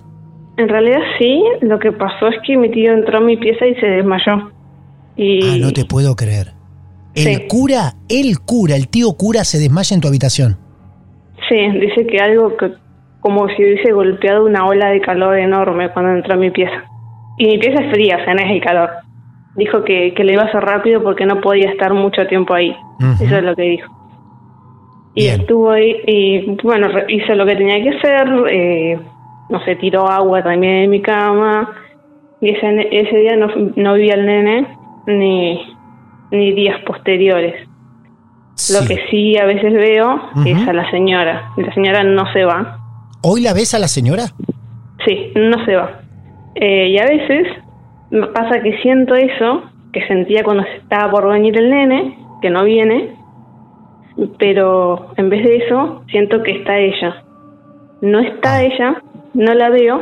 En 0.58 0.68
realidad 0.68 1.02
sí, 1.20 1.44
lo 1.62 1.78
que 1.78 1.92
pasó 1.92 2.28
es 2.30 2.38
que 2.46 2.58
mi 2.58 2.72
tío 2.72 2.92
entró 2.92 3.20
a 3.20 3.22
mi 3.22 3.38
pieza 3.38 3.68
y 3.68 3.76
se 3.76 3.86
desmayó. 3.86 4.52
Y 5.16 5.46
Ah, 5.48 5.58
no 5.60 5.72
te 5.72 5.86
puedo 5.86 6.16
creer. 6.16 6.54
El 7.16 7.24
Sí. 7.24 7.48
cura, 7.48 7.94
el 8.10 8.40
cura, 8.40 8.76
el 8.76 8.88
tío 8.88 9.14
cura 9.18 9.44
se 9.44 9.60
desmaya 9.60 9.94
en 9.96 10.02
tu 10.02 10.08
habitación. 10.08 10.58
Sí, 11.50 11.56
dice 11.80 12.08
que 12.08 12.18
algo 12.20 12.56
que 12.58 12.72
como 13.20 13.48
si 13.50 13.64
hubiese 13.64 13.92
golpeado 13.94 14.46
una 14.46 14.66
ola 14.66 14.90
de 14.90 15.00
calor 15.02 15.38
enorme 15.38 15.90
cuando 15.92 16.12
entró 16.12 16.34
a 16.34 16.38
mi 16.38 16.52
pieza. 16.52 16.84
Y 17.38 17.48
mi 17.48 17.58
pieza 17.58 17.82
es 17.84 17.92
fría, 17.92 18.18
o 18.22 18.24
sea, 18.26 18.34
no 18.34 18.42
es 18.44 18.52
el 18.52 18.62
calor. 18.62 18.90
Dijo 19.56 19.84
que, 19.84 20.14
que 20.14 20.24
le 20.24 20.34
iba 20.34 20.44
a 20.44 20.46
hacer 20.48 20.62
rápido 20.62 21.02
porque 21.04 21.26
no 21.26 21.40
podía 21.40 21.70
estar 21.70 21.94
mucho 21.94 22.26
tiempo 22.28 22.54
ahí. 22.54 22.76
Eso 23.22 23.38
es 23.38 23.44
lo 23.44 23.56
que 23.56 23.62
dijo. 23.64 23.92
Y 25.16 25.24
Bien. 25.26 25.42
estuvo 25.42 25.70
ahí 25.72 25.96
y, 26.08 26.58
bueno, 26.64 26.88
hizo 27.08 27.36
lo 27.36 27.46
que 27.46 27.56
tenía 27.56 27.82
que 27.84 27.90
hacer. 27.98 28.28
eh, 28.50 29.00
no 29.50 29.64
sé, 29.64 29.76
tiró 29.76 30.08
agua 30.10 30.42
también 30.44 30.74
en 30.86 30.90
mi 30.90 31.02
cama. 31.02 31.70
Y 32.42 32.50
ese, 32.50 32.88
ese 32.92 33.16
día 33.18 33.36
no, 33.38 33.48
no 33.76 33.94
vi 33.94 34.10
al 34.10 34.26
nene 34.26 34.68
ni, 35.06 35.62
ni 36.34 36.52
días 36.52 36.82
posteriores. 36.86 37.68
Lo 38.72 38.88
que 38.88 38.98
sí 39.10 39.38
a 39.38 39.46
veces 39.46 39.74
veo 39.74 40.20
es 40.46 40.68
a 40.68 40.74
la 40.74 40.90
señora. 40.92 41.52
Y 41.58 41.62
la 41.64 41.74
señora 41.74 42.04
no 42.04 42.32
se 42.34 42.44
va. 42.44 42.80
¿Hoy 43.22 43.42
la 43.42 43.54
ves 43.54 43.74
a 43.74 43.80
la 43.80 43.88
señora? 43.88 44.24
Sí, 45.06 45.32
no 45.36 45.64
se 45.66 45.76
va. 45.76 46.02
Eh, 46.56 46.90
y 46.90 46.98
a 46.98 47.06
veces 47.06 47.48
me 48.12 48.28
pasa 48.28 48.62
que 48.62 48.78
siento 48.82 49.16
eso 49.16 49.64
que 49.92 50.06
sentía 50.08 50.44
cuando 50.44 50.64
estaba 50.64 51.12
por 51.12 51.30
venir 51.30 51.58
el 51.58 51.70
nene, 51.70 52.18
que 52.42 52.50
no 52.50 52.64
viene, 52.64 53.16
pero 54.40 55.14
en 55.18 55.30
vez 55.30 55.44
de 55.44 55.58
eso 55.58 56.04
siento 56.10 56.42
que 56.44 56.52
está 56.60 56.78
ella. 56.78 57.24
No 58.02 58.20
está 58.20 58.56
Ah. 58.58 58.64
ella, 58.64 59.02
no 59.34 59.54
la 59.54 59.70
veo, 59.70 60.00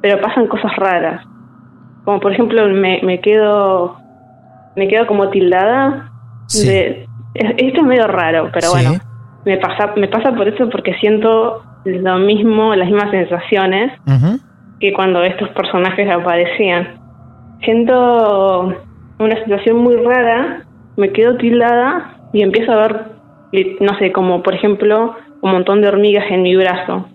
pero 0.00 0.20
pasan 0.20 0.46
cosas 0.46 0.74
raras. 0.76 1.24
Como 2.04 2.20
por 2.20 2.32
ejemplo 2.32 2.66
me, 2.68 3.00
me 3.02 3.20
quedo 3.20 3.96
me 4.76 4.88
quedo 4.88 5.06
como 5.06 5.28
tildada 5.30 6.10
Sí. 6.46 6.66
de 6.68 7.06
es- 7.34 7.54
esto 7.56 7.80
es 7.80 7.86
medio 7.86 8.06
raro, 8.06 8.50
pero 8.52 8.68
Sí. 8.68 8.84
bueno. 8.86 9.00
me 9.44 9.56
pasa, 9.56 9.92
me 9.96 10.06
pasa 10.08 10.32
por 10.34 10.46
eso 10.46 10.68
porque 10.70 10.94
siento 11.00 11.62
lo 11.84 12.18
mismo, 12.18 12.74
las 12.76 12.86
mismas 12.88 13.10
sensaciones 13.10 13.90
que 14.78 14.92
cuando 14.92 15.22
estos 15.24 15.48
personajes 15.50 16.08
aparecían. 16.10 17.00
Siento 17.64 18.74
una 19.18 19.36
situación 19.44 19.78
muy 19.78 19.96
rara, 19.96 20.64
me 20.96 21.10
quedo 21.12 21.36
tildada 21.36 22.16
y 22.32 22.42
empiezo 22.42 22.72
a 22.72 22.76
ver, 22.76 23.00
no 23.80 23.98
sé, 23.98 24.12
como 24.12 24.42
por 24.42 24.54
ejemplo 24.54 25.14
un 25.40 25.50
montón 25.52 25.80
de 25.80 25.88
hormigas 25.88 26.24
en 26.30 26.42
mi 26.42 26.54
brazo. 26.56 27.06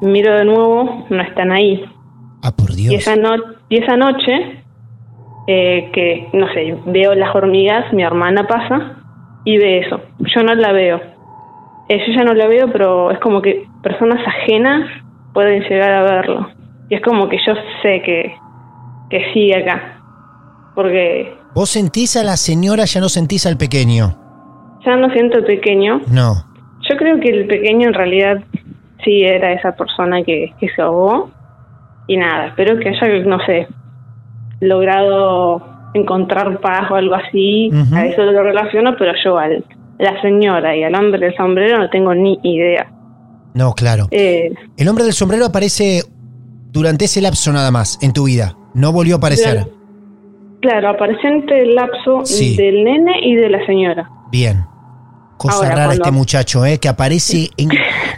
Miro 0.00 0.32
de 0.34 0.44
nuevo, 0.44 1.06
no 1.10 1.22
están 1.22 1.50
ahí. 1.50 1.84
Ah, 2.42 2.52
por 2.56 2.70
Y 2.70 2.76
Dios. 2.88 2.94
esa, 2.94 3.16
no- 3.16 3.42
y 3.68 3.82
esa 3.82 3.96
noche, 3.96 4.62
eh, 5.50 5.88
que, 5.94 6.28
no 6.34 6.46
sé, 6.52 6.76
veo 6.84 7.14
las 7.14 7.34
hormigas, 7.34 7.90
mi 7.94 8.02
hermana 8.02 8.46
pasa 8.46 8.96
y 9.44 9.56
ve 9.56 9.78
eso. 9.78 9.98
Yo 10.18 10.42
no 10.42 10.54
la 10.54 10.72
veo. 10.72 11.00
Eh, 11.88 11.98
yo 12.06 12.12
ya 12.14 12.22
no 12.22 12.34
la 12.34 12.46
veo, 12.46 12.70
pero 12.70 13.10
es 13.10 13.18
como 13.20 13.40
que 13.40 13.66
personas 13.82 14.20
ajenas 14.26 14.90
pueden 15.32 15.62
llegar 15.62 15.90
a 15.90 16.02
verlo. 16.02 16.50
Y 16.90 16.96
es 16.96 17.02
como 17.02 17.30
que 17.30 17.38
yo 17.46 17.54
sé 17.82 18.02
que, 18.02 18.34
que 19.08 19.32
sigue 19.32 19.56
acá. 19.56 20.00
Porque 20.74 21.32
¿Vos 21.54 21.70
sentís 21.70 22.18
a 22.18 22.24
la 22.24 22.36
señora, 22.36 22.84
ya 22.84 23.00
no 23.00 23.08
sentís 23.08 23.46
al 23.46 23.56
pequeño? 23.56 24.14
ya 24.84 24.96
no 24.96 25.10
siento 25.10 25.42
pequeño. 25.44 26.02
No. 26.10 26.44
Yo 26.88 26.96
creo 26.96 27.18
que 27.20 27.30
el 27.30 27.46
pequeño 27.46 27.88
en 27.88 27.94
realidad 27.94 28.42
sí 29.02 29.22
era 29.22 29.52
esa 29.52 29.72
persona 29.72 30.22
que, 30.22 30.52
que 30.60 30.68
se 30.68 30.82
ahogó 30.82 31.30
y 32.06 32.16
nada, 32.16 32.48
espero 32.48 32.78
que 32.78 32.88
haya, 32.88 33.24
no 33.24 33.38
sé, 33.44 33.66
logrado 34.60 35.62
encontrar 35.94 36.60
paz 36.60 36.90
o 36.90 36.94
algo 36.94 37.14
así, 37.14 37.70
a 37.92 38.06
eso 38.06 38.22
lo 38.22 38.42
relaciono, 38.42 38.94
pero 38.98 39.12
yo 39.24 39.38
al 39.38 39.64
la 39.98 40.20
señora 40.22 40.76
y 40.76 40.84
al 40.84 40.94
hombre 40.94 41.18
del 41.26 41.36
sombrero 41.36 41.78
no 41.78 41.90
tengo 41.90 42.14
ni 42.14 42.38
idea. 42.44 42.88
No, 43.54 43.72
claro. 43.74 44.06
Eh, 44.12 44.52
El 44.76 44.88
hombre 44.88 45.02
del 45.02 45.12
sombrero 45.12 45.46
aparece 45.46 46.02
durante 46.70 47.06
ese 47.06 47.20
lapso 47.20 47.52
nada 47.52 47.72
más 47.72 47.98
en 48.00 48.12
tu 48.12 48.24
vida. 48.24 48.54
No 48.74 48.92
volvió 48.92 49.16
a 49.16 49.18
aparecer. 49.18 49.54
Claro. 49.54 49.70
claro, 50.60 50.88
aparece 50.90 51.26
entre 51.26 51.62
el 51.62 51.74
lapso 51.74 52.20
Sí. 52.24 52.56
del 52.56 52.84
nene 52.84 53.12
y 53.24 53.34
de 53.34 53.48
la 53.48 53.66
señora. 53.66 54.08
Bien. 54.30 54.64
Cosa 55.36 55.56
Ahora, 55.56 55.68
rara 55.70 55.84
cuando- 55.86 56.04
este 56.04 56.10
muchacho, 56.12 56.64
¿eh? 56.66 56.78
que 56.78 56.88
aparece 56.88 57.48
en 57.56 57.70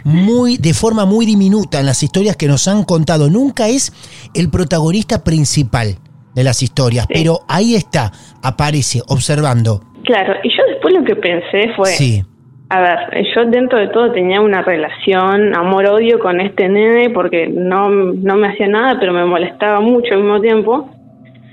muy, 0.03 0.57
de 0.57 0.73
forma 0.75 1.05
muy 1.05 1.25
diminuta 1.25 1.79
en 1.79 1.85
las 1.87 2.03
historias 2.03 2.35
que 2.35 2.47
nos 2.47 2.67
han 2.67 2.83
contado. 2.83 3.29
Nunca 3.29 3.69
es 3.69 3.91
el 4.35 4.49
protagonista 4.49 5.23
principal 5.23 5.97
de 6.33 6.43
las 6.43 6.61
historias, 6.63 7.07
pero 7.07 7.39
ahí 7.47 7.75
está, 7.75 8.11
aparece, 8.43 9.01
observando. 9.07 9.81
Claro, 10.03 10.33
y 10.43 10.49
yo 10.49 10.63
después 10.67 10.93
lo 10.93 11.03
que 11.03 11.15
pensé 11.15 11.73
fue, 11.75 11.87
Sí, 11.87 12.23
A 12.69 12.79
ver, 12.81 13.25
yo 13.35 13.45
dentro 13.45 13.79
de 13.79 13.89
todo 13.89 14.11
tenía 14.11 14.41
una 14.41 14.61
relación 14.61 15.55
amor-odio 15.55 16.19
con 16.19 16.39
este 16.41 16.69
nene 16.69 17.09
porque 17.09 17.47
no, 17.47 17.89
no 17.89 18.35
me 18.35 18.47
hacía 18.47 18.67
nada, 18.67 18.97
pero 18.99 19.13
me 19.13 19.25
molestaba 19.25 19.79
mucho 19.81 20.13
al 20.13 20.21
mismo 20.21 20.41
tiempo. 20.41 20.89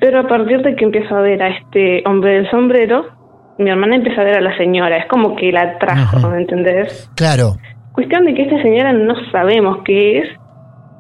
Pero 0.00 0.20
a 0.20 0.28
partir 0.28 0.62
de 0.62 0.76
que 0.76 0.84
empiezo 0.84 1.16
a 1.16 1.20
ver 1.20 1.42
a 1.42 1.48
este 1.48 2.02
hombre 2.06 2.34
del 2.34 2.50
sombrero, 2.50 3.06
mi 3.58 3.68
hermana 3.70 3.96
empieza 3.96 4.20
a 4.20 4.24
ver 4.24 4.36
a 4.36 4.40
la 4.40 4.56
señora. 4.56 4.96
Es 4.96 5.06
como 5.06 5.34
que 5.34 5.50
la 5.50 5.76
trajo. 5.78 6.30
¿me 6.30 6.38
entendés? 6.38 7.10
claro. 7.16 7.56
Cuestión 7.92 8.24
de 8.26 8.34
que 8.34 8.42
esta 8.42 8.62
señora 8.62 8.92
no 8.92 9.14
sabemos 9.32 9.78
qué 9.84 10.20
es, 10.20 10.28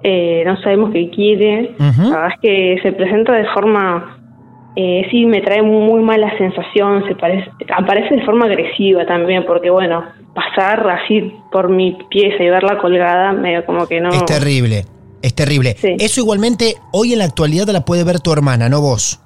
eh, 0.02 0.42
no 0.46 0.60
sabemos 0.62 0.90
qué 0.92 1.10
quiere. 1.10 1.74
La 1.78 1.90
verdad 1.90 2.28
es 2.34 2.40
que 2.40 2.78
se 2.82 2.92
presenta 2.92 3.32
de 3.32 3.46
forma, 3.46 4.18
eh, 4.76 5.06
sí, 5.10 5.26
me 5.26 5.40
trae 5.40 5.62
muy 5.62 6.02
mala 6.02 6.36
sensación, 6.38 7.04
se 7.08 7.14
parece, 7.14 7.50
aparece 7.76 8.16
de 8.16 8.24
forma 8.24 8.46
agresiva 8.46 9.04
también, 9.06 9.44
porque 9.46 9.70
bueno, 9.70 10.04
pasar 10.34 10.88
así 10.88 11.32
por 11.50 11.68
mi 11.68 11.96
pieza 12.10 12.42
y 12.42 12.48
verla 12.48 12.78
colgada, 12.78 13.32
medio 13.32 13.64
como 13.66 13.86
que 13.86 14.00
no... 14.00 14.10
Es 14.10 14.24
terrible, 14.24 14.84
es 15.22 15.34
terrible. 15.34 15.74
Sí. 15.78 15.96
Eso 15.98 16.20
igualmente 16.20 16.76
hoy 16.92 17.12
en 17.12 17.18
la 17.18 17.24
actualidad 17.24 17.66
la 17.68 17.84
puede 17.84 18.04
ver 18.04 18.20
tu 18.20 18.32
hermana, 18.32 18.68
no 18.68 18.80
vos. 18.80 19.20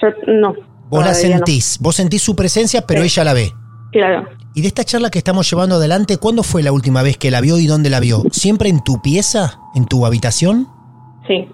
Yo 0.00 0.08
no. 0.26 0.54
Vos 0.88 1.02
la 1.02 1.10
no. 1.10 1.14
sentís, 1.14 1.78
vos 1.80 1.96
sentís 1.96 2.22
su 2.22 2.36
presencia, 2.36 2.82
pero 2.86 3.02
ella 3.02 3.24
la 3.24 3.34
ve. 3.34 3.50
Claro. 3.92 4.28
Y 4.56 4.62
de 4.62 4.68
esta 4.68 4.84
charla 4.84 5.10
que 5.10 5.18
estamos 5.18 5.50
llevando 5.50 5.74
adelante, 5.74 6.16
¿cuándo 6.16 6.42
fue 6.42 6.62
la 6.62 6.72
última 6.72 7.02
vez 7.02 7.18
que 7.18 7.30
la 7.30 7.42
vio 7.42 7.58
y 7.58 7.66
dónde 7.66 7.90
la 7.90 8.00
vio? 8.00 8.22
¿Siempre 8.30 8.70
en 8.70 8.82
tu 8.82 9.02
pieza? 9.02 9.60
¿En 9.74 9.84
tu 9.84 10.06
habitación? 10.06 10.66
Sí, 11.28 11.46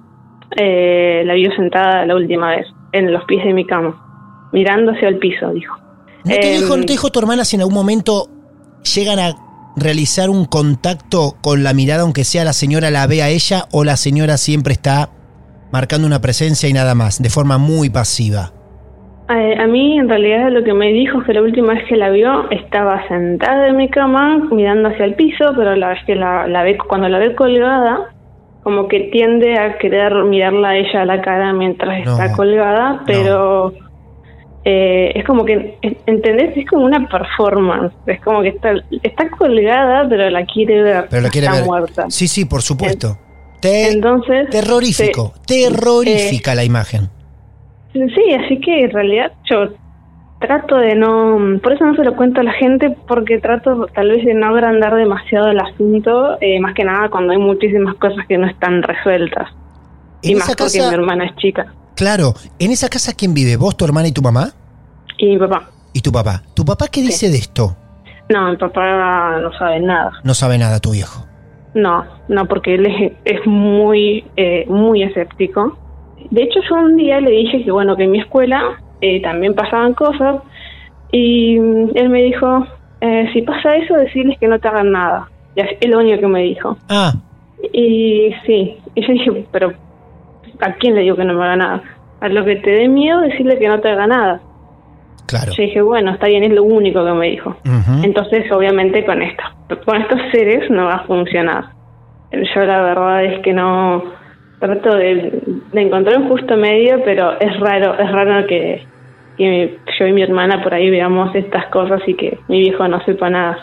eh, 0.57 1.25
la 1.27 1.35
vio 1.35 1.51
sentada 1.57 2.07
la 2.07 2.15
última 2.15 2.51
vez, 2.51 2.65
en 2.93 3.13
los 3.13 3.25
pies 3.25 3.45
de 3.45 3.55
mi 3.55 3.67
cama, 3.67 4.49
mirando 4.53 4.93
hacia 4.93 5.09
el 5.09 5.19
piso, 5.19 5.51
dijo. 5.53 5.75
¿No 6.25 6.31
te, 6.33 6.55
Em, 6.55 6.61
dijo, 6.61 6.77
¿No 6.77 6.85
te 6.85 6.93
dijo 6.93 7.11
tu 7.11 7.19
hermana 7.19 7.45
si 7.45 7.57
en 7.57 7.63
algún 7.63 7.75
momento 7.75 8.29
llegan 8.95 9.19
a 9.19 9.35
realizar 9.75 10.31
un 10.31 10.45
contacto 10.45 11.35
con 11.43 11.65
la 11.65 11.75
mirada, 11.75 12.03
aunque 12.03 12.23
sea 12.23 12.45
la 12.45 12.53
señora 12.53 12.93
la 12.93 13.09
ve 13.09 13.21
a 13.25 13.31
ella, 13.31 13.67
o 13.73 13.83
la 13.83 13.97
señora 13.97 14.37
siempre 14.37 14.75
está 14.75 15.11
marcando 15.73 16.07
una 16.07 16.21
presencia 16.21 16.69
y 16.69 16.73
nada 16.73 16.95
más, 16.95 17.21
de 17.21 17.31
forma 17.31 17.59
muy 17.59 17.91
pasiva? 17.91 18.53
Eh, 19.35 19.57
a 19.59 19.67
mí 19.67 19.99
en 19.99 20.09
realidad 20.09 20.51
lo 20.51 20.63
que 20.63 20.75
me 20.75 20.93
dijo 20.93 21.21
es 21.21 21.27
que 21.27 21.33
la 21.33 21.43
última 21.43 21.75
vez 21.75 21.85
que 21.89 21.97
la 21.97 22.11
vio 22.11 22.51
estaba 22.51 23.07
sentada 23.09 23.69
en 23.69 23.77
mi 23.77 23.89
cama 23.89 24.49
mirando 24.51 24.89
hacia 24.91 25.05
el 25.07 25.15
piso, 25.15 25.53
pero 25.57 25.75
la 25.77 25.89
vez 25.91 25.99
que 26.07 26.15
la, 26.15 26.47
la 26.47 26.63
ve, 26.63 26.77
cuando 26.77 27.09
la 27.09 27.19
ve 27.19 27.35
colgada, 27.35 28.01
como 28.63 28.89
que 28.89 29.01
tiende 29.13 29.59
a 29.59 29.79
querer 29.79 30.13
mirarla 30.25 30.71
a 30.71 30.77
ella 30.77 31.03
a 31.03 31.05
la 31.07 31.23
cara 31.23 31.53
mientras 31.53 32.05
No, 32.05 32.13
está 32.13 32.33
colgada, 32.33 33.03
pero 33.07 33.73
eh, 34.65 35.13
es 35.15 35.25
como 35.25 35.45
que, 35.45 35.79
en- 35.83 35.99
¿entendés? 36.07 36.57
Es 36.57 36.67
como 36.67 36.85
una 36.85 37.09
performance, 37.09 37.95
es 38.07 38.21
como 38.21 38.43
que 38.43 38.49
está, 38.49 38.75
está 39.03 39.29
colgada, 39.31 40.07
pero 40.09 40.29
la 40.31 40.45
quiere 40.45 40.83
ver, 40.83 41.07
Pero 41.11 41.23
la 41.23 41.31
quiere 41.31 41.47
está 41.47 41.59
ver. 41.59 41.67
muerta. 41.67 42.05
Sí, 42.09 42.29
sí, 42.29 42.45
por 42.45 42.63
supuesto. 42.63 43.17
Te- 43.61 43.89
Entonces, 43.93 44.51
terrorífico, 44.51 45.33
terrorífica 45.47 46.55
la 46.55 46.65
imagen. 46.65 47.09
Sí, 47.93 48.35
así 48.35 48.61
que 48.61 48.85
en 48.85 48.91
realidad 48.91 49.33
yo 49.51 49.69
trato 50.41 50.77
de 50.77 50.95
no, 50.97 51.39
por 51.63 51.73
eso 51.73 51.85
no 51.85 51.95
se 51.95 52.03
lo 52.05 52.17
cuento 52.17 52.41
a 52.41 52.45
la 52.45 52.53
gente, 52.53 52.97
porque 53.07 53.39
trato 53.39 53.87
tal 53.95 54.09
vez 54.11 54.25
de 54.25 54.35
no 54.35 54.47
agrandar 54.49 54.95
demasiado 54.97 55.49
el 55.49 55.59
asunto, 55.61 56.37
eh, 56.41 56.59
más 56.61 56.75
que 56.75 56.85
nada 56.85 57.09
cuando 57.11 57.33
hay 57.33 57.39
muchísimas 57.39 57.95
cosas 57.97 58.27
que 58.27 58.39
no 58.39 58.47
están 58.49 58.83
resueltas. 58.83 59.49
Y 60.23 60.35
más 60.35 60.49
esa 60.49 60.57
porque 60.57 60.79
casa- 60.79 60.89
mi 60.89 60.95
hermana 60.95 61.25
es 61.27 61.35
chica 61.37 61.73
Claro, 61.97 62.33
en 62.59 62.71
esa 62.71 62.89
casa 62.89 63.13
¿quién 63.17 63.35
vive? 63.35 63.57
¿Vos, 63.57 63.77
tu 63.77 63.85
hermana 63.85 64.09
y 64.09 64.13
tu 64.13 64.23
mamá? 64.23 64.49
y 65.19 65.27
mi 65.27 65.39
papá. 65.39 65.69
¿Y 65.93 66.01
tu 66.01 66.11
papá? 66.11 66.43
¿Tu 66.55 66.65
papá 66.65 66.87
qué 66.89 67.03
dice 67.03 67.29
de 67.31 67.37
esto? 67.37 67.77
No, 68.31 68.51
mi 68.51 68.57
papá 68.57 69.39
no 69.41 69.53
sabe 69.59 69.79
nada. 69.81 70.11
No 70.25 70.33
sabe 70.35 70.57
nada 70.59 70.81
tu 70.81 70.93
viejo. 70.93 71.27
No, 71.75 72.05
no, 72.29 72.47
porque 72.47 72.75
él 72.75 72.87
es, 72.87 73.13
es 73.25 73.47
muy, 73.47 74.25
eh, 74.37 74.65
muy 74.69 75.03
escéptico. 75.03 75.79
De 76.31 76.43
hecho, 76.43 76.61
yo 76.69 76.77
un 76.77 76.97
día 76.97 77.21
le 77.21 77.31
dije 77.31 77.65
que, 77.65 77.71
bueno, 77.71 77.97
que 77.97 78.05
en 78.05 78.11
mi 78.13 78.21
escuela 78.21 78.63
eh, 79.01 79.21
también 79.23 79.55
pasaban 79.55 79.95
cosas 79.95 80.37
y 81.11 81.59
mm, 81.59 81.91
él 81.95 82.09
me 82.09 82.23
dijo, 82.23 82.67
eh, 83.01 83.29
si 83.33 83.43
pasa 83.43 83.77
eso, 83.77 83.95
decirles 83.97 84.39
que 84.39 84.49
no 84.49 84.59
te 84.59 84.69
hagan 84.69 84.93
nada. 84.93 85.29
Y 85.55 85.61
así- 85.61 85.77
es 85.81 85.91
lo 85.91 85.99
único 85.99 86.21
que 86.21 86.27
me 86.29 86.43
dijo. 86.43 86.77
Ah, 86.89 87.13
Y 87.73 88.31
sí, 88.47 88.77
y 88.95 89.07
yo 89.07 89.13
dije, 89.13 89.47
pero 89.53 89.73
¿a 90.61 90.73
quién 90.75 90.95
le 90.95 91.03
digo 91.03 91.17
que 91.17 91.25
no 91.25 91.35
me 91.35 91.45
haga 91.45 91.57
nada? 91.57 91.83
A 92.21 92.29
lo 92.29 92.45
que 92.45 92.57
te 92.57 92.71
dé 92.71 92.89
miedo, 92.89 93.21
decirle 93.21 93.59
que 93.59 93.69
no 93.69 93.81
te 93.81 93.89
haga 93.91 94.07
nada. 94.07 94.41
claro. 95.27 95.53
Yo 95.53 95.63
dije, 95.63 95.81
bueno, 95.83 96.13
está 96.13 96.27
bien, 96.27 96.45
es 96.45 96.53
lo 96.53 96.65
único 96.65 97.05
que 97.05 97.13
me 97.13 97.27
dijo. 97.29 97.57
Entonces, 98.05 98.51
obviamente, 98.53 99.05
con 99.05 99.23
esto, 99.23 99.43
con 99.85 100.01
estos 100.03 100.21
seres 100.33 100.69
no 100.71 100.87
va 100.87 100.95
a 100.97 101.05
funcionar. 101.07 101.65
Yo 102.33 102.61
la 102.65 102.83
verdad 102.83 103.25
es 103.25 103.41
que 103.43 103.53
no 103.53 104.03
trato 104.63 104.95
de, 104.97 105.43
de 105.73 105.81
encontrar 105.83 106.19
un 106.19 106.29
justo 106.29 106.57
medio, 106.57 107.03
pero 107.05 107.39
es 107.41 107.59
raro, 107.61 107.99
es 107.99 108.11
raro 108.11 108.47
que, 108.47 108.83
que 109.37 109.79
yo 109.99 110.07
y 110.07 110.13
mi 110.13 110.23
hermana 110.23 110.63
por 110.63 110.73
ahí 110.73 110.89
veamos 110.89 111.35
estas 111.35 111.67
cosas 111.67 112.01
y 112.07 112.15
que 112.15 112.39
mi 112.49 112.61
viejo 112.61 112.87
no 112.89 113.05
sepa 113.05 113.29
nada. 113.29 113.59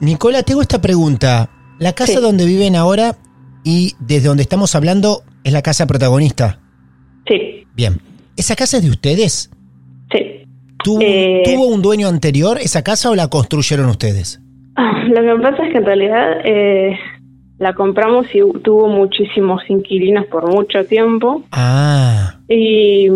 Nicola, 0.00 0.42
tengo 0.42 0.60
esta 0.62 0.80
pregunta. 0.80 1.48
La 1.78 1.92
casa 1.94 2.14
Sí. 2.18 2.20
donde 2.22 2.44
viven 2.46 2.76
ahora 2.76 3.12
y 3.64 3.92
desde 3.98 4.28
donde 4.28 4.42
estamos 4.42 4.74
hablando 4.76 5.22
es 5.42 5.52
la 5.52 5.62
casa 5.62 5.86
protagonista. 5.86 6.58
Sí, 7.26 7.66
Bien. 7.74 7.94
¿Esa 8.36 8.54
casa 8.56 8.76
es 8.78 8.84
de 8.84 8.90
ustedes? 8.90 9.50
sí. 10.12 10.38
¿Tuvo, 10.84 10.98
Eh. 11.00 11.42
¿tuvo 11.44 11.66
un 11.68 11.80
dueño 11.80 12.08
anterior 12.08 12.58
esa 12.60 12.82
casa 12.82 13.08
o 13.10 13.14
la 13.14 13.28
construyeron 13.28 13.88
ustedes? 13.88 14.40
Lo 15.08 15.22
que 15.22 15.42
pasa 15.42 15.64
es 15.66 15.72
que 15.72 15.78
en 15.78 15.84
realidad 15.86 16.32
eh, 16.44 16.96
la 17.62 17.72
compramos 17.74 18.26
y 18.34 18.40
tuvo 18.62 18.88
muchísimos 18.88 19.62
inquilinos 19.68 20.26
por 20.26 20.52
mucho 20.52 20.84
tiempo 20.84 21.42
Ah, 21.52 22.34
y 22.48 23.08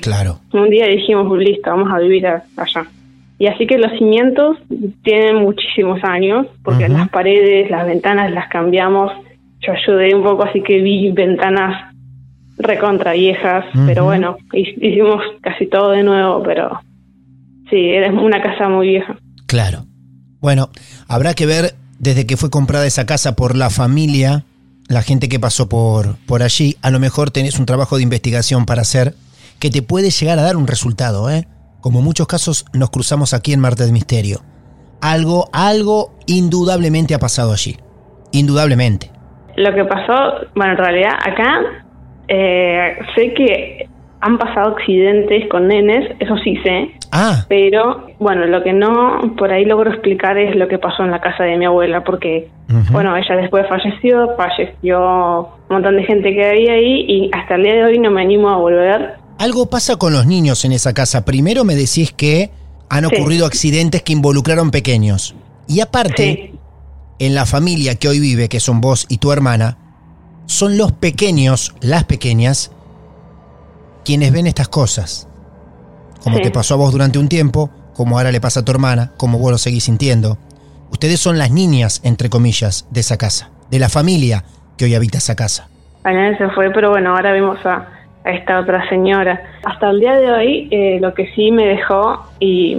claro. 0.00 0.40
un 0.52 0.68
día 0.70 0.86
dijimos, 0.86 1.36
listo, 1.38 1.70
vamos 1.70 1.90
a 1.92 1.98
vivir 1.98 2.26
allá. 2.26 2.86
Y 3.38 3.46
así 3.46 3.66
que 3.66 3.78
los 3.78 3.90
cimientos 3.98 4.58
tienen 5.02 5.36
muchísimos 5.36 5.98
años, 6.04 6.46
porque 6.62 6.88
las 6.88 7.08
paredes, 7.08 7.68
las 7.70 7.84
ventanas 7.86 8.30
las 8.30 8.48
cambiamos. 8.48 9.10
Yo 9.60 9.72
ayudé 9.72 10.14
un 10.14 10.22
poco, 10.22 10.44
así 10.44 10.62
que 10.62 10.80
vi 10.80 11.10
ventanas 11.10 11.92
recontra 12.58 13.12
viejas, 13.14 13.64
pero 13.86 14.04
bueno, 14.04 14.36
hi- 14.52 14.76
hicimos 14.80 15.20
casi 15.40 15.66
todo 15.66 15.90
de 15.90 16.04
nuevo, 16.04 16.42
pero 16.44 16.78
sí, 17.70 17.76
era 17.90 18.12
una 18.12 18.40
casa 18.40 18.68
muy 18.68 18.86
vieja. 18.88 19.16
Claro. 19.46 19.86
Bueno, 20.40 20.68
habrá 21.08 21.34
que 21.34 21.46
ver 21.46 21.72
desde 22.04 22.26
que 22.26 22.36
fue 22.36 22.50
comprada 22.50 22.86
esa 22.86 23.06
casa 23.06 23.34
por 23.34 23.56
la 23.56 23.70
familia, 23.70 24.44
la 24.88 25.00
gente 25.00 25.30
que 25.30 25.40
pasó 25.40 25.70
por, 25.70 26.16
por 26.26 26.42
allí, 26.42 26.76
a 26.82 26.90
lo 26.90 27.00
mejor 27.00 27.30
tenés 27.30 27.58
un 27.58 27.64
trabajo 27.64 27.96
de 27.96 28.02
investigación 28.02 28.66
para 28.66 28.82
hacer 28.82 29.14
que 29.58 29.70
te 29.70 29.80
puede 29.80 30.10
llegar 30.10 30.38
a 30.38 30.42
dar 30.42 30.56
un 30.56 30.66
resultado, 30.66 31.30
¿eh? 31.30 31.48
Como 31.80 32.00
en 32.00 32.04
muchos 32.04 32.26
casos 32.26 32.66
nos 32.74 32.90
cruzamos 32.90 33.32
aquí 33.32 33.54
en 33.54 33.60
Marte 33.60 33.86
de 33.86 33.92
Misterio. 33.92 34.42
Algo, 35.00 35.48
algo 35.54 36.14
indudablemente 36.26 37.14
ha 37.14 37.18
pasado 37.18 37.52
allí. 37.52 37.78
Indudablemente. 38.32 39.10
Lo 39.56 39.74
que 39.74 39.84
pasó, 39.84 40.46
bueno, 40.54 40.72
en 40.72 40.78
realidad 40.78 41.12
acá 41.24 41.60
eh, 42.28 42.98
sé 43.14 43.32
que 43.32 43.88
han 44.26 44.38
pasado 44.38 44.74
accidentes 44.74 45.46
con 45.50 45.68
nenes, 45.68 46.10
eso 46.18 46.34
sí 46.42 46.56
sé. 46.64 46.92
Ah. 47.12 47.44
Pero, 47.46 48.06
bueno, 48.18 48.46
lo 48.46 48.62
que 48.62 48.72
no 48.72 49.34
por 49.36 49.52
ahí 49.52 49.66
logro 49.66 49.90
explicar 49.90 50.38
es 50.38 50.56
lo 50.56 50.66
que 50.66 50.78
pasó 50.78 51.04
en 51.04 51.10
la 51.10 51.20
casa 51.20 51.44
de 51.44 51.58
mi 51.58 51.66
abuela, 51.66 52.02
porque, 52.04 52.48
bueno, 52.90 53.14
ella 53.14 53.36
después 53.36 53.66
falleció, 53.68 54.30
falleció 54.34 55.40
un 55.68 55.74
montón 55.74 55.96
de 55.96 56.04
gente 56.04 56.32
que 56.32 56.42
había 56.48 56.72
ahí 56.72 57.04
y 57.06 57.30
hasta 57.34 57.56
el 57.56 57.64
día 57.64 57.74
de 57.74 57.84
hoy 57.84 57.98
no 57.98 58.10
me 58.10 58.22
animo 58.22 58.48
a 58.48 58.56
volver. 58.56 59.16
Algo 59.38 59.68
pasa 59.68 59.96
con 59.96 60.14
los 60.14 60.24
niños 60.26 60.64
en 60.64 60.72
esa 60.72 60.94
casa. 60.94 61.26
Primero 61.26 61.64
me 61.64 61.74
decís 61.74 62.10
que 62.10 62.50
han 62.88 63.06
Sí. 63.06 63.14
ocurrido 63.14 63.44
accidentes 63.44 64.02
que 64.02 64.14
involucraron 64.14 64.70
pequeños. 64.70 65.34
Y 65.68 65.80
aparte, 65.80 66.54
en 67.18 67.34
la 67.34 67.44
familia 67.44 67.96
que 67.96 68.08
hoy 68.08 68.20
vive, 68.20 68.48
que 68.48 68.58
son 68.58 68.80
vos 68.80 69.04
y 69.10 69.18
tu 69.18 69.32
hermana, 69.32 69.76
son 70.46 70.78
los 70.78 70.92
pequeños, 70.92 71.74
las 71.82 72.04
pequeñas, 72.04 72.70
quienes 74.04 74.32
ven 74.32 74.46
estas 74.46 74.68
cosas. 74.68 75.28
Como 76.22 76.36
Sí. 76.38 76.42
te 76.44 76.50
pasó 76.50 76.74
a 76.74 76.76
vos 76.78 76.92
durante 76.92 77.18
un 77.18 77.28
tiempo, 77.28 77.70
como 77.94 78.16
ahora 78.16 78.32
le 78.32 78.40
pasa 78.40 78.60
a 78.60 78.64
tu 78.64 78.72
hermana, 78.72 79.12
como 79.16 79.38
vos 79.38 79.50
lo 79.52 79.58
seguís 79.58 79.84
sintiendo. 79.84 80.38
Ustedes 80.90 81.20
son 81.20 81.38
las 81.38 81.50
niñas, 81.50 82.00
entre 82.04 82.30
comillas, 82.30 82.86
de 82.90 83.00
esa 83.00 83.16
casa, 83.18 83.50
de 83.70 83.78
la 83.78 83.88
familia 83.88 84.44
que 84.78 84.84
hoy 84.86 84.94
habita 84.94 85.18
esa 85.18 85.34
casa. 85.36 85.68
La 86.04 86.12
nena 86.12 86.36
se 86.38 86.48
fue, 86.50 86.70
pero 86.70 86.90
bueno, 86.90 87.14
ahora 87.16 87.32
vemos 87.32 87.58
a, 87.64 87.88
a 88.24 88.30
esta 88.30 88.60
otra 88.60 88.88
señora. 88.88 89.42
Hasta 89.64 89.90
el 89.90 90.00
día 90.00 90.14
de 90.14 90.30
hoy, 90.30 90.68
eh, 90.70 90.98
lo 91.00 91.14
que 91.14 91.26
sí 91.34 91.50
me 91.50 91.66
dejó 91.66 92.22
y 92.40 92.76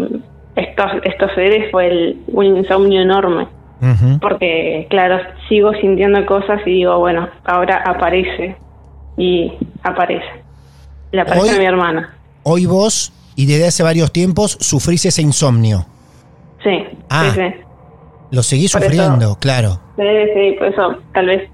estos, 0.55 0.91
estos 1.03 1.31
seres 1.35 1.69
fue 1.71 1.88
el, 1.88 2.21
un 2.27 2.45
insomnio 2.57 3.01
enorme. 3.01 3.47
Porque, 4.19 4.88
claro, 4.89 5.19
sigo 5.47 5.71
sintiendo 5.73 6.25
cosas 6.25 6.59
y 6.65 6.71
digo, 6.71 6.97
bueno, 6.97 7.27
ahora 7.43 7.83
aparece. 7.85 8.55
Y 9.17 9.53
aparece. 9.83 10.25
Le 11.15 11.21
aparece 11.21 11.49
Hoy- 11.49 11.56
a 11.56 11.60
mi 11.60 11.65
hermana. 11.65 12.13
Hoy 12.43 12.65
vos, 12.65 13.13
y 13.36 13.45
desde 13.45 13.67
hace 13.67 13.84
varios 13.84 14.12
tiempos, 14.12 14.58
sufrís 14.60 15.06
ese 15.06 15.21
insomnio. 15.21 15.86
Sí, 16.63 16.84
Ah. 17.10 17.32
sí, 17.34 17.39
sí. 17.41 17.62
Lo 18.32 18.43
seguís 18.43 18.71
Por 18.73 18.82
eso- 18.84 18.91
sufriendo, 18.91 19.36
claro. 19.39 19.80
Sí, 19.95 20.04
sí, 20.34 20.56
por 20.58 20.67
eso 20.67 20.97
tal 21.13 21.28
vez 21.28 21.49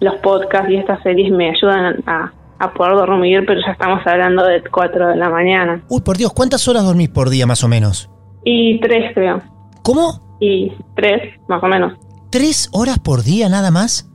los 0.00 0.14
podcasts 0.16 0.70
y 0.70 0.76
estas 0.76 1.02
series 1.02 1.32
me 1.32 1.50
ayudan 1.50 1.96
a, 2.06 2.32
a 2.58 2.72
poder 2.74 2.94
dormir, 2.96 3.44
pero 3.46 3.60
ya 3.64 3.72
estamos 3.72 4.00
hablando 4.06 4.44
de 4.44 4.62
4 4.70 5.08
de 5.08 5.16
la 5.16 5.28
mañana. 5.30 5.82
Uy, 5.88 6.00
por 6.02 6.16
Dios, 6.18 6.32
¿cuántas 6.34 6.68
horas 6.68 6.84
dormís 6.84 7.08
por 7.08 7.30
día 7.30 7.46
más 7.46 7.64
o 7.64 7.68
menos? 7.68 8.10
Y 8.44 8.78
tres, 8.80 9.12
creo. 9.14 9.40
¿Cómo? 9.82 10.36
Y 10.40 10.72
tres, 10.96 11.34
más 11.48 11.62
o 11.62 11.66
menos. 11.66 11.94
¿Tres 12.30 12.68
horas 12.72 12.98
por 12.98 13.22
día 13.22 13.48
nada 13.48 13.70
más? 13.70 14.08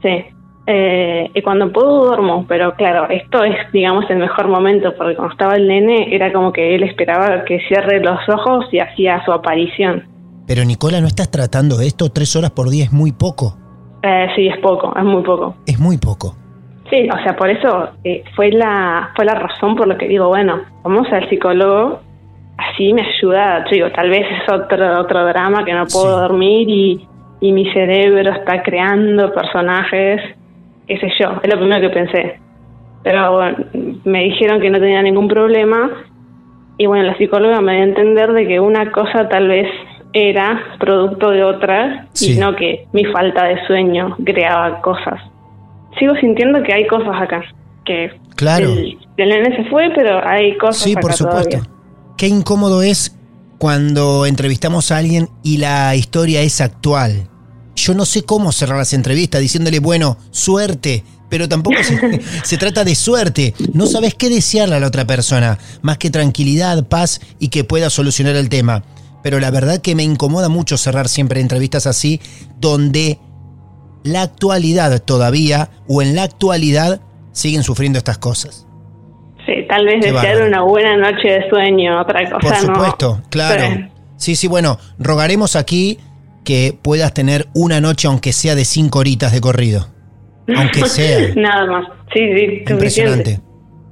Sí. 0.00 0.24
Eh, 0.66 1.30
y 1.34 1.42
cuando 1.42 1.72
puedo 1.72 2.06
duermo, 2.06 2.44
pero 2.48 2.74
claro, 2.74 3.08
esto 3.10 3.42
es, 3.42 3.56
digamos, 3.72 4.08
el 4.10 4.18
mejor 4.18 4.48
momento, 4.48 4.94
porque 4.96 5.16
cuando 5.16 5.32
estaba 5.32 5.56
el 5.56 5.66
nene 5.66 6.14
era 6.14 6.32
como 6.32 6.52
que 6.52 6.74
él 6.74 6.84
esperaba 6.84 7.44
que 7.44 7.58
cierre 7.66 8.00
los 8.00 8.20
ojos 8.28 8.66
y 8.70 8.78
hacía 8.78 9.24
su 9.24 9.32
aparición. 9.32 10.04
Pero 10.46 10.64
Nicola, 10.64 11.00
¿no 11.00 11.06
estás 11.06 11.30
tratando 11.30 11.80
esto? 11.80 12.10
Tres 12.10 12.36
horas 12.36 12.52
por 12.52 12.70
día 12.70 12.84
es 12.84 12.92
muy 12.92 13.12
poco. 13.12 13.56
Eh, 14.02 14.28
sí, 14.36 14.48
es 14.48 14.58
poco, 14.58 14.92
es 14.96 15.04
muy 15.04 15.22
poco. 15.22 15.54
Es 15.66 15.78
muy 15.78 15.98
poco. 15.98 16.36
Sí, 16.90 17.08
o 17.08 17.22
sea, 17.22 17.34
por 17.36 17.48
eso 17.48 17.90
eh, 18.04 18.22
fue 18.36 18.50
la 18.50 19.10
fue 19.16 19.24
la 19.24 19.34
razón 19.34 19.76
por 19.76 19.88
la 19.88 19.96
que 19.96 20.06
digo, 20.06 20.28
bueno, 20.28 20.60
vamos 20.84 21.06
al 21.10 21.28
psicólogo, 21.28 22.00
así 22.58 22.92
me 22.92 23.02
ayuda, 23.02 23.64
yo 23.64 23.70
digo, 23.70 23.90
tal 23.92 24.10
vez 24.10 24.26
es 24.30 24.52
otro 24.52 25.00
otro 25.00 25.26
drama 25.26 25.64
que 25.64 25.72
no 25.72 25.86
puedo 25.86 26.20
dormir 26.20 26.68
y, 26.68 27.08
y 27.40 27.52
mi 27.52 27.72
cerebro 27.72 28.32
está 28.32 28.62
creando 28.62 29.32
personajes, 29.32 30.20
qué 30.94 31.06
sé 31.06 31.12
yo, 31.20 31.40
es 31.42 31.52
lo 31.52 31.58
primero 31.58 31.80
que 31.80 31.94
pensé. 31.94 32.38
Pero 33.02 33.32
bueno, 33.32 33.56
me 34.04 34.24
dijeron 34.24 34.60
que 34.60 34.70
no 34.70 34.78
tenía 34.78 35.02
ningún 35.02 35.28
problema 35.28 35.90
y 36.78 36.86
bueno, 36.86 37.04
la 37.04 37.16
psicóloga 37.18 37.60
me 37.60 37.72
dio 37.74 37.82
a 37.82 37.86
entender 37.86 38.32
de 38.32 38.46
que 38.46 38.60
una 38.60 38.90
cosa 38.92 39.28
tal 39.28 39.48
vez 39.48 39.66
era 40.12 40.60
producto 40.78 41.30
de 41.30 41.42
otra 41.42 42.06
Sí. 42.12 42.34
y 42.34 42.38
no 42.38 42.54
que 42.54 42.86
mi 42.92 43.04
falta 43.06 43.44
de 43.44 43.56
sueño 43.66 44.16
creaba 44.24 44.80
cosas. 44.82 45.20
Sigo 45.98 46.14
sintiendo 46.16 46.62
que 46.62 46.72
hay 46.72 46.86
cosas 46.86 47.14
acá, 47.20 47.42
que 47.84 48.10
Claro. 48.36 48.66
el, 48.70 48.98
el 49.16 49.28
nene 49.28 49.56
se 49.56 49.64
fue, 49.70 49.90
pero 49.94 50.26
hay 50.26 50.56
cosas 50.58 50.82
Sí, 50.82 50.92
acá 50.92 51.00
por 51.00 51.12
supuesto. 51.12 51.48
todavía. 51.50 51.70
Qué 52.16 52.28
incómodo 52.28 52.82
es 52.82 53.18
cuando 53.58 54.26
entrevistamos 54.26 54.90
a 54.92 54.98
alguien 54.98 55.28
y 55.42 55.58
la 55.58 55.94
historia 55.96 56.40
es 56.42 56.60
actual. 56.60 57.28
Yo 57.82 57.94
no 57.94 58.04
sé 58.04 58.22
cómo 58.22 58.52
cerrar 58.52 58.78
las 58.78 58.92
entrevistas 58.92 59.40
diciéndole, 59.40 59.80
bueno, 59.80 60.16
suerte, 60.30 61.02
pero 61.28 61.48
tampoco 61.48 61.82
se, 61.82 62.20
se 62.44 62.56
trata 62.56 62.84
de 62.84 62.94
suerte. 62.94 63.54
No 63.74 63.86
sabes 63.86 64.14
qué 64.14 64.30
desearle 64.30 64.76
a 64.76 64.78
la 64.80 64.86
otra 64.86 65.04
persona, 65.04 65.58
más 65.80 65.98
que 65.98 66.08
tranquilidad, 66.08 66.86
paz 66.86 67.20
y 67.40 67.48
que 67.48 67.64
pueda 67.64 67.90
solucionar 67.90 68.36
el 68.36 68.48
tema. 68.48 68.84
Pero 69.24 69.40
la 69.40 69.50
verdad 69.50 69.80
que 69.80 69.96
me 69.96 70.04
incomoda 70.04 70.48
mucho 70.48 70.76
cerrar 70.76 71.08
siempre 71.08 71.40
entrevistas 71.40 71.88
así, 71.88 72.20
donde 72.60 73.18
la 74.04 74.22
actualidad 74.22 75.02
todavía, 75.02 75.70
o 75.88 76.02
en 76.02 76.14
la 76.14 76.22
actualidad, 76.22 77.00
siguen 77.32 77.64
sufriendo 77.64 77.98
estas 77.98 78.18
cosas. 78.18 78.64
Sí, 79.44 79.54
tal 79.68 79.86
vez 79.86 80.04
Qué 80.04 80.12
desear 80.12 80.46
una 80.46 80.62
buena 80.62 80.96
noche 80.96 81.28
de 81.28 81.50
sueño, 81.50 82.00
otra 82.00 82.30
cosa, 82.30 82.38
Por 82.38 82.52
¿no? 82.52 82.74
supuesto, 82.74 83.22
claro. 83.28 83.88
Sí, 84.18 84.36
sí, 84.36 84.46
bueno, 84.46 84.78
rogaremos 85.00 85.56
aquí 85.56 85.98
que 86.44 86.76
puedas 86.80 87.12
tener 87.14 87.48
una 87.54 87.80
noche, 87.80 88.08
aunque 88.08 88.32
sea 88.32 88.54
de 88.54 88.64
cinco 88.64 88.98
horitas 89.00 89.32
de 89.32 89.40
corrido. 89.40 89.88
Aunque 90.56 90.84
sea. 90.88 91.34
Nada 91.36 91.66
más. 91.66 91.84
Sí, 92.12 92.20
sí, 92.20 92.46
suficiente. 92.46 92.72
Impresionante. 92.72 93.40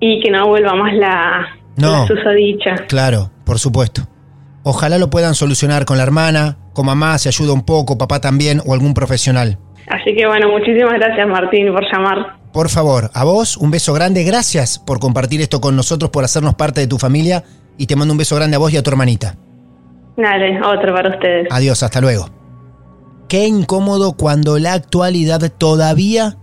Y 0.01 0.21
que 0.23 0.31
no 0.31 0.49
vuelva 0.49 0.75
más 0.75 0.95
la, 0.95 1.47
No. 1.77 2.03
la 2.03 2.07
susodicha. 2.07 2.75
Claro, 2.89 3.31
por 3.45 3.59
supuesto. 3.59 4.03
Ojalá 4.63 4.99
lo 4.99 5.09
puedan 5.11 5.35
solucionar 5.35 5.85
con 5.85 5.97
la 5.97 6.03
hermana, 6.03 6.59
con 6.75 6.87
mamá, 6.87 7.17
se 7.19 7.29
ayuda 7.29 7.53
un 7.53 7.63
poco, 7.65 7.97
papá 7.97 8.21
también, 8.21 8.61
o 8.67 8.75
algún 8.75 8.93
profesional. 8.95 9.59
Así 9.89 10.15
que 10.15 10.27
bueno, 10.27 10.51
muchísimas 10.51 10.95
gracias 10.95 11.27
Martín 11.27 11.73
por 11.73 11.83
llamar. 11.91 12.37
Por 12.53 12.69
favor, 12.69 13.11
a 13.15 13.25
vos 13.25 13.57
un 13.57 13.71
beso 13.71 13.93
grande, 13.95 14.23
gracias 14.25 14.79
por 14.79 14.99
compartir 15.01 15.41
esto 15.41 15.61
con 15.61 15.77
nosotros, 15.77 16.11
por 16.11 16.25
hacernos 16.25 16.55
parte 16.57 16.81
de 16.81 16.87
tu 16.89 16.99
familia, 16.99 17.43
y 17.79 17.87
te 17.87 17.97
mando 17.97 18.13
un 18.13 18.19
beso 18.19 18.37
grande 18.37 18.57
a 18.57 18.59
vos 18.59 18.73
y 18.73 18.77
a 18.77 18.83
tu 18.83 18.91
hermanita. 18.91 19.37
Dale, 20.17 20.61
otro 20.63 20.93
para 20.95 21.11
ustedes. 21.11 21.47
Adiós, 21.51 21.83
hasta 21.83 22.01
luego. 22.01 22.29
Qué 23.31 23.47
incómodo 23.47 24.15
cuando 24.15 24.59
la 24.59 24.73
actualidad 24.73 25.53
todavía 25.57 26.37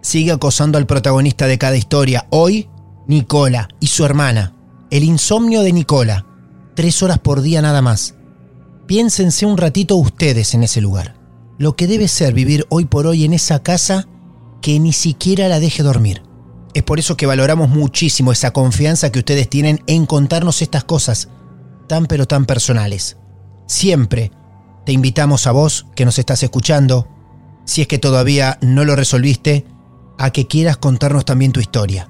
sigue 0.00 0.32
acosando 0.32 0.76
al 0.76 0.84
protagonista 0.84 1.46
de 1.46 1.58
cada 1.58 1.76
historia. 1.76 2.26
Hoy, 2.30 2.68
Nicola 3.06 3.68
y 3.78 3.86
su 3.86 4.04
hermana. 4.04 4.52
El 4.90 5.04
insomnio 5.04 5.62
de 5.62 5.72
Nicola. 5.72 6.26
Tres 6.74 7.04
horas 7.04 7.20
por 7.20 7.40
día 7.40 7.62
nada 7.62 7.82
más. 7.82 8.16
Piénsense 8.88 9.46
un 9.46 9.56
ratito 9.56 9.94
ustedes 9.94 10.54
en 10.54 10.64
ese 10.64 10.80
lugar. 10.80 11.14
Lo 11.56 11.76
que 11.76 11.86
debe 11.86 12.08
ser 12.08 12.34
vivir 12.34 12.66
hoy 12.68 12.86
por 12.86 13.06
hoy 13.06 13.24
en 13.24 13.32
esa 13.32 13.62
casa 13.62 14.08
que 14.60 14.80
ni 14.80 14.92
siquiera 14.92 15.46
la 15.46 15.60
deje 15.60 15.84
dormir. 15.84 16.24
Es 16.74 16.82
por 16.82 16.98
eso 16.98 17.16
que 17.16 17.26
valoramos 17.26 17.68
muchísimo 17.68 18.32
esa 18.32 18.50
confianza 18.50 19.12
que 19.12 19.20
ustedes 19.20 19.48
tienen 19.48 19.84
en 19.86 20.04
contarnos 20.04 20.62
estas 20.62 20.82
cosas 20.82 21.28
tan 21.86 22.06
pero 22.06 22.26
tan 22.26 22.44
personales. 22.44 23.18
Siempre 23.68 24.32
te 24.88 24.92
invitamos 24.92 25.46
a 25.46 25.52
vos 25.52 25.84
que 25.94 26.06
nos 26.06 26.18
estás 26.18 26.42
escuchando, 26.42 27.06
si 27.66 27.82
es 27.82 27.88
que 27.88 27.98
todavía 27.98 28.56
no 28.62 28.86
lo 28.86 28.96
resolviste, 28.96 29.66
a 30.16 30.30
que 30.30 30.46
quieras 30.46 30.78
contarnos 30.78 31.26
también 31.26 31.52
tu 31.52 31.60
historia. 31.60 32.08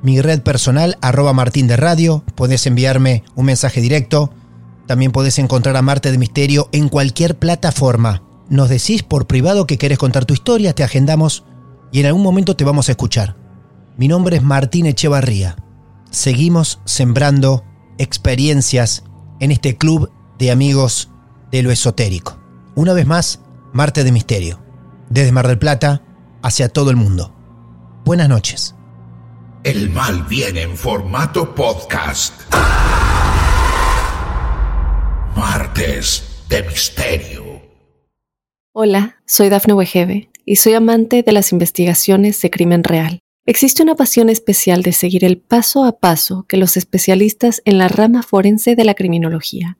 Mi 0.00 0.20
red 0.20 0.40
personal, 0.40 0.96
arroba 1.02 1.32
Martín 1.32 1.68
Radio, 1.68 2.22
podés 2.36 2.68
enviarme 2.68 3.24
un 3.34 3.46
mensaje 3.46 3.80
directo, 3.80 4.30
también 4.86 5.10
podés 5.10 5.40
encontrar 5.40 5.76
a 5.76 5.82
Marte 5.82 6.12
de 6.12 6.18
Misterio 6.18 6.68
en 6.70 6.88
cualquier 6.88 7.36
plataforma. 7.36 8.22
Nos 8.48 8.68
decís 8.68 9.02
por 9.02 9.26
privado 9.26 9.66
que 9.66 9.76
querés 9.76 9.98
contar 9.98 10.24
tu 10.24 10.32
historia, 10.32 10.72
te 10.72 10.84
agendamos 10.84 11.42
y 11.90 11.98
en 11.98 12.06
algún 12.06 12.22
momento 12.22 12.54
te 12.54 12.62
vamos 12.62 12.88
a 12.88 12.92
escuchar. 12.92 13.34
Mi 13.96 14.06
nombre 14.06 14.36
es 14.36 14.42
Martín 14.44 14.86
Echevarría. 14.86 15.56
Seguimos 16.12 16.78
sembrando 16.84 17.64
experiencias 17.98 19.02
en 19.40 19.50
este 19.50 19.76
club 19.76 20.12
de 20.38 20.52
amigos 20.52 21.10
de 21.50 21.62
lo 21.62 21.70
esotérico. 21.70 22.38
Una 22.74 22.92
vez 22.92 23.06
más, 23.06 23.40
Marte 23.72 24.04
de 24.04 24.12
Misterio. 24.12 24.60
Desde 25.08 25.32
Mar 25.32 25.48
del 25.48 25.58
Plata 25.58 26.02
hacia 26.42 26.68
todo 26.68 26.90
el 26.90 26.96
mundo. 26.96 27.34
Buenas 28.04 28.28
noches. 28.28 28.74
El 29.62 29.90
mal 29.90 30.24
viene 30.24 30.62
en 30.62 30.76
formato 30.76 31.54
podcast. 31.54 32.34
Martes 35.36 36.44
de 36.48 36.62
misterio. 36.62 37.62
Hola, 38.72 39.16
soy 39.26 39.48
Dafne 39.48 39.74
Wegebe 39.74 40.30
y 40.44 40.56
soy 40.56 40.74
amante 40.74 41.22
de 41.22 41.32
las 41.32 41.52
investigaciones 41.52 42.40
de 42.40 42.50
crimen 42.50 42.84
real. 42.84 43.18
Existe 43.46 43.82
una 43.82 43.96
pasión 43.96 44.30
especial 44.30 44.82
de 44.82 44.92
seguir 44.92 45.24
el 45.24 45.38
paso 45.38 45.84
a 45.84 45.98
paso 45.98 46.46
que 46.48 46.56
los 46.56 46.76
especialistas 46.76 47.62
en 47.64 47.78
la 47.78 47.88
rama 47.88 48.22
forense 48.22 48.76
de 48.76 48.84
la 48.84 48.94
criminología 48.94 49.79